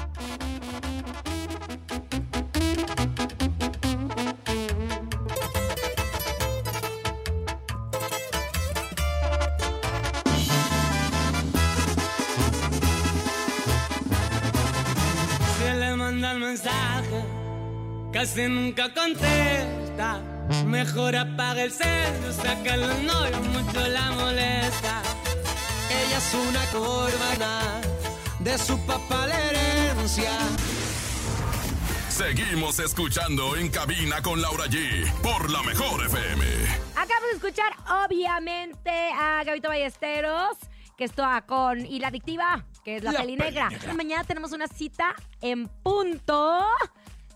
[16.37, 17.23] El mensaje,
[18.13, 20.21] casi nunca contesta.
[20.65, 25.01] Mejor apaga el cel, saca el novio, mucho la molesta.
[25.89, 27.81] Ella es una corbana,
[28.39, 30.31] de su papá la herencia.
[32.09, 36.45] Seguimos escuchando en cabina con Laura G por la mejor FM.
[36.95, 37.73] Acabamos de escuchar,
[38.05, 40.57] obviamente, a Gabito Ballesteros,
[40.97, 43.67] que está con Y la adictiva, que es la, La peli negra.
[43.69, 43.93] negra.
[43.95, 46.65] Mañana tenemos una cita en punto.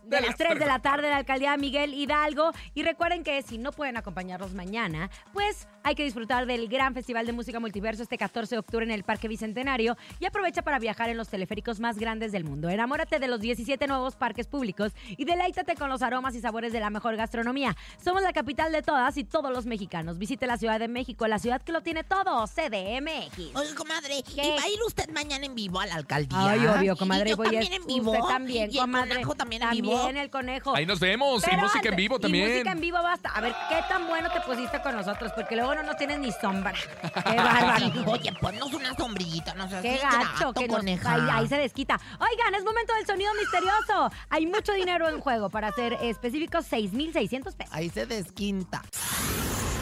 [0.04, 2.54] De, De las las 3 de la tarde en la alcaldía Miguel Hidalgo.
[2.74, 7.26] Y recuerden que si no pueden acompañarnos mañana, pues hay que disfrutar del gran Festival
[7.26, 11.10] de Música Multiverso este 14 de octubre en el Parque Bicentenario y aprovecha para viajar
[11.10, 12.70] en los teleféricos más grandes del mundo.
[12.70, 16.80] Enamórate de los 17 nuevos parques públicos y deleítate con los aromas y sabores de
[16.80, 17.76] la mejor gastronomía.
[18.04, 20.18] Somos la capital de todas y todos los mexicanos.
[20.18, 23.56] Visite la Ciudad de México, la ciudad que lo tiene todo, CDMX.
[23.56, 24.46] Oye, comadre, ¿Qué?
[24.46, 26.38] ¿y va a ir usted mañana en vivo a la alcaldía?
[26.52, 27.30] Ay, obvio, comadre.
[27.30, 28.12] Y yo voy a- también en vivo.
[28.12, 29.10] Usted también, y el comadre.
[29.10, 30.10] conejo también en También vivo.
[30.22, 30.76] el conejo.
[30.76, 31.44] Ahí nos vemos.
[31.52, 32.50] Y música en vivo Y también.
[32.52, 33.30] música en vivo basta.
[33.30, 35.32] A ver, ¿qué tan bueno te pusiste con nosotros?
[35.36, 36.74] Porque luego no nos tienes ni sombra.
[37.02, 38.12] Qué bárbaro.
[38.12, 41.14] Oye, ponnos una sombrillita, no seas Qué gacho, grato, que nos, coneja.
[41.14, 42.00] ahí, ahí se desquita.
[42.20, 44.12] Oigan, es momento del sonido misterioso.
[44.30, 45.50] Hay mucho dinero en juego.
[45.50, 47.74] Para ser específicos, 6,600 pesos.
[47.74, 48.82] Ahí se desquinta.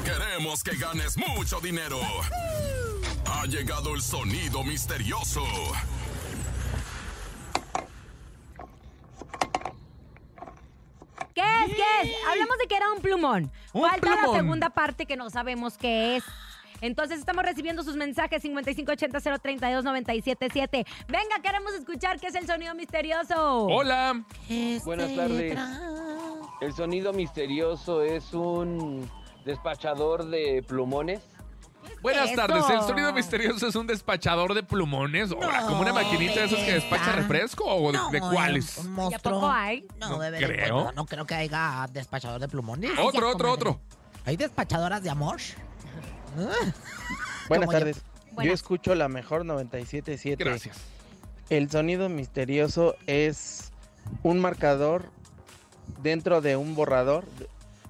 [0.05, 1.99] Queremos que ganes mucho dinero.
[3.25, 5.43] Ha llegado el sonido misterioso.
[11.65, 11.75] Es?
[11.75, 12.11] ¿Qué es?
[12.29, 13.51] Hablamos de que era un plumón.
[13.73, 14.35] Un Falta la plumón.
[14.37, 16.23] segunda parte que no sabemos qué es.
[16.81, 20.85] Entonces estamos recibiendo sus mensajes 5580-032-977.
[21.07, 23.65] Venga, queremos escuchar qué es el sonido misterioso.
[23.65, 24.23] Hola.
[24.85, 25.57] Buenas tardes.
[26.61, 29.09] El sonido misterioso es un
[29.45, 31.21] despachador de plumones.
[32.01, 32.35] Buenas eso?
[32.35, 32.69] tardes.
[32.69, 35.31] El sonido misterioso es un despachador de plumones.
[35.31, 38.77] Ahora, como una maquinita de esos que despacha refresco o de, No, de cuáles.
[38.77, 39.33] Un ¿Y a monstruo.
[39.35, 39.85] poco hay?
[39.99, 40.83] No, No bebé, creo.
[40.85, 42.91] No, no creo que haya despachador de plumones.
[42.99, 43.79] Otro, otro, otro.
[44.25, 45.37] ¿Hay despachadoras de amor?
[47.47, 47.71] Buenas yo.
[47.71, 47.95] tardes.
[47.97, 48.53] Yo Buenas.
[48.53, 50.37] escucho la mejor 97.7.
[50.37, 50.77] Gracias.
[51.49, 53.71] El sonido misterioso es
[54.23, 55.09] un marcador
[56.01, 57.25] dentro de un borrador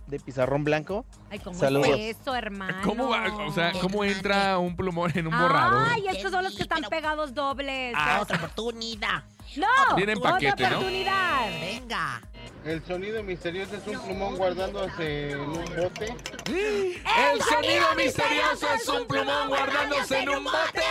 [0.09, 1.05] de- pizarrón blanco.
[1.29, 1.87] Ay, ¿cómo Saludos.
[1.97, 2.79] es eso, hermano?
[2.83, 3.33] ¿Cómo va?
[3.47, 5.87] O sea, ¿cómo entra un plumón en un borrador?
[5.91, 7.93] Ay, estos son los que están pegados dobles.
[7.97, 9.23] Ah, Otra oportunidad.
[9.55, 9.95] ¡No!
[9.95, 10.77] Viene en ¡Otra paquete, ¿no?
[10.77, 11.49] oportunidad!
[11.61, 12.21] Venga.
[12.65, 16.15] El sonido misterioso es un plumón guardándose en un bote.
[16.45, 20.83] El sonido misterioso es un plumón guardándose en un bote.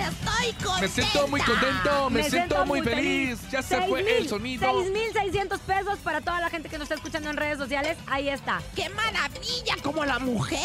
[0.00, 0.80] estoy feliz, estoy contenta.
[0.80, 3.50] Me siento muy contento, me, siento, muy feliz.
[3.50, 4.82] Ya se fue mil- el sonido.
[4.82, 7.96] 6,600 pesos para toda la gente que nos está escuchando en redes sociales.
[8.06, 8.60] Ahí está.
[8.74, 10.58] ¡Qué maravilla como la mujer!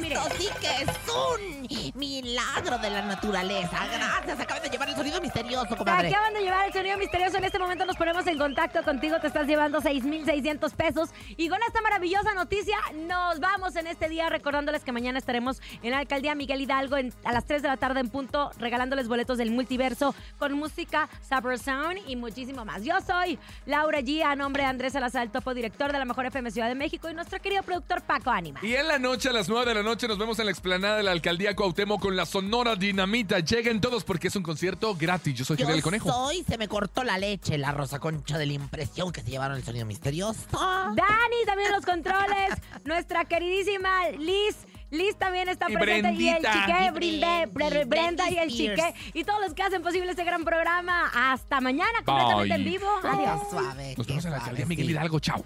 [0.00, 0.14] mire.
[0.14, 3.86] Esto sí que es un milagro de la naturaleza.
[3.92, 6.08] Gracias, acaban de llevar el sonido misterioso, Te comadre.
[6.08, 7.36] acaban de llevar el sonido misterioso.
[7.38, 9.18] En este momento nos ponemos en contacto contigo.
[9.20, 11.10] Te estás llevando 6,600 pesos.
[11.36, 15.90] Y con esta maravillosa noticia, nos vamos en este día recordándoles que mañana estaremos en
[15.92, 19.38] la alcaldía Miguel Hidalgo en- a las 3 de la tarde en punto, regalándoles boletos
[19.38, 22.82] del multiverso con música, Saber Sound y muchísimo más.
[22.84, 26.26] Yo soy Laura G, a nombre de Andrés Salazar, el topo director de la Mejor
[26.26, 28.60] FM Ciudad de México y nuestro querido productor Paco Ánima.
[28.62, 30.96] Y en la noche, a las 9 de la noche, nos vemos en la explanada
[30.96, 33.40] de la alcaldía Cuauhtémoc con la Sonora Dinamita.
[33.40, 35.34] Lleguen todos porque es un concierto gratis.
[35.34, 36.10] Yo soy Yo Fidel el Conejo.
[36.10, 39.56] soy, se me cortó la leche, la rosa concha de la impresión que se llevaron
[39.56, 40.40] el sonido misterioso.
[40.52, 42.50] Dani también los controles.
[42.84, 44.56] Nuestra queridísima Liz.
[44.90, 46.12] Liz también está Y presente.
[46.22, 48.94] Y el chique, Y Bre- Brenda y el chique.
[49.14, 51.10] Y todos los que hacen posible este gran programa.
[51.14, 52.86] Hasta mañana, completamente en vivo.
[53.04, 53.40] Adiós.
[53.50, 53.94] Suave.
[53.96, 54.92] Nos vemos en la alcaldía Miguel sí.
[54.92, 55.20] Hidalgo.
[55.20, 55.44] Chao.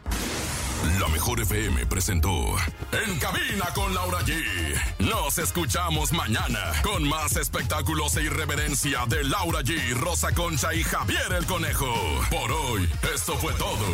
[1.00, 2.30] La mejor FM presentó
[2.92, 4.34] En Cabina con Laura G.
[4.98, 11.32] Nos escuchamos mañana con más espectáculos e irreverencia de Laura G, Rosa Concha y Javier
[11.38, 11.94] el Conejo.
[12.30, 13.86] Por hoy, esto fue todo.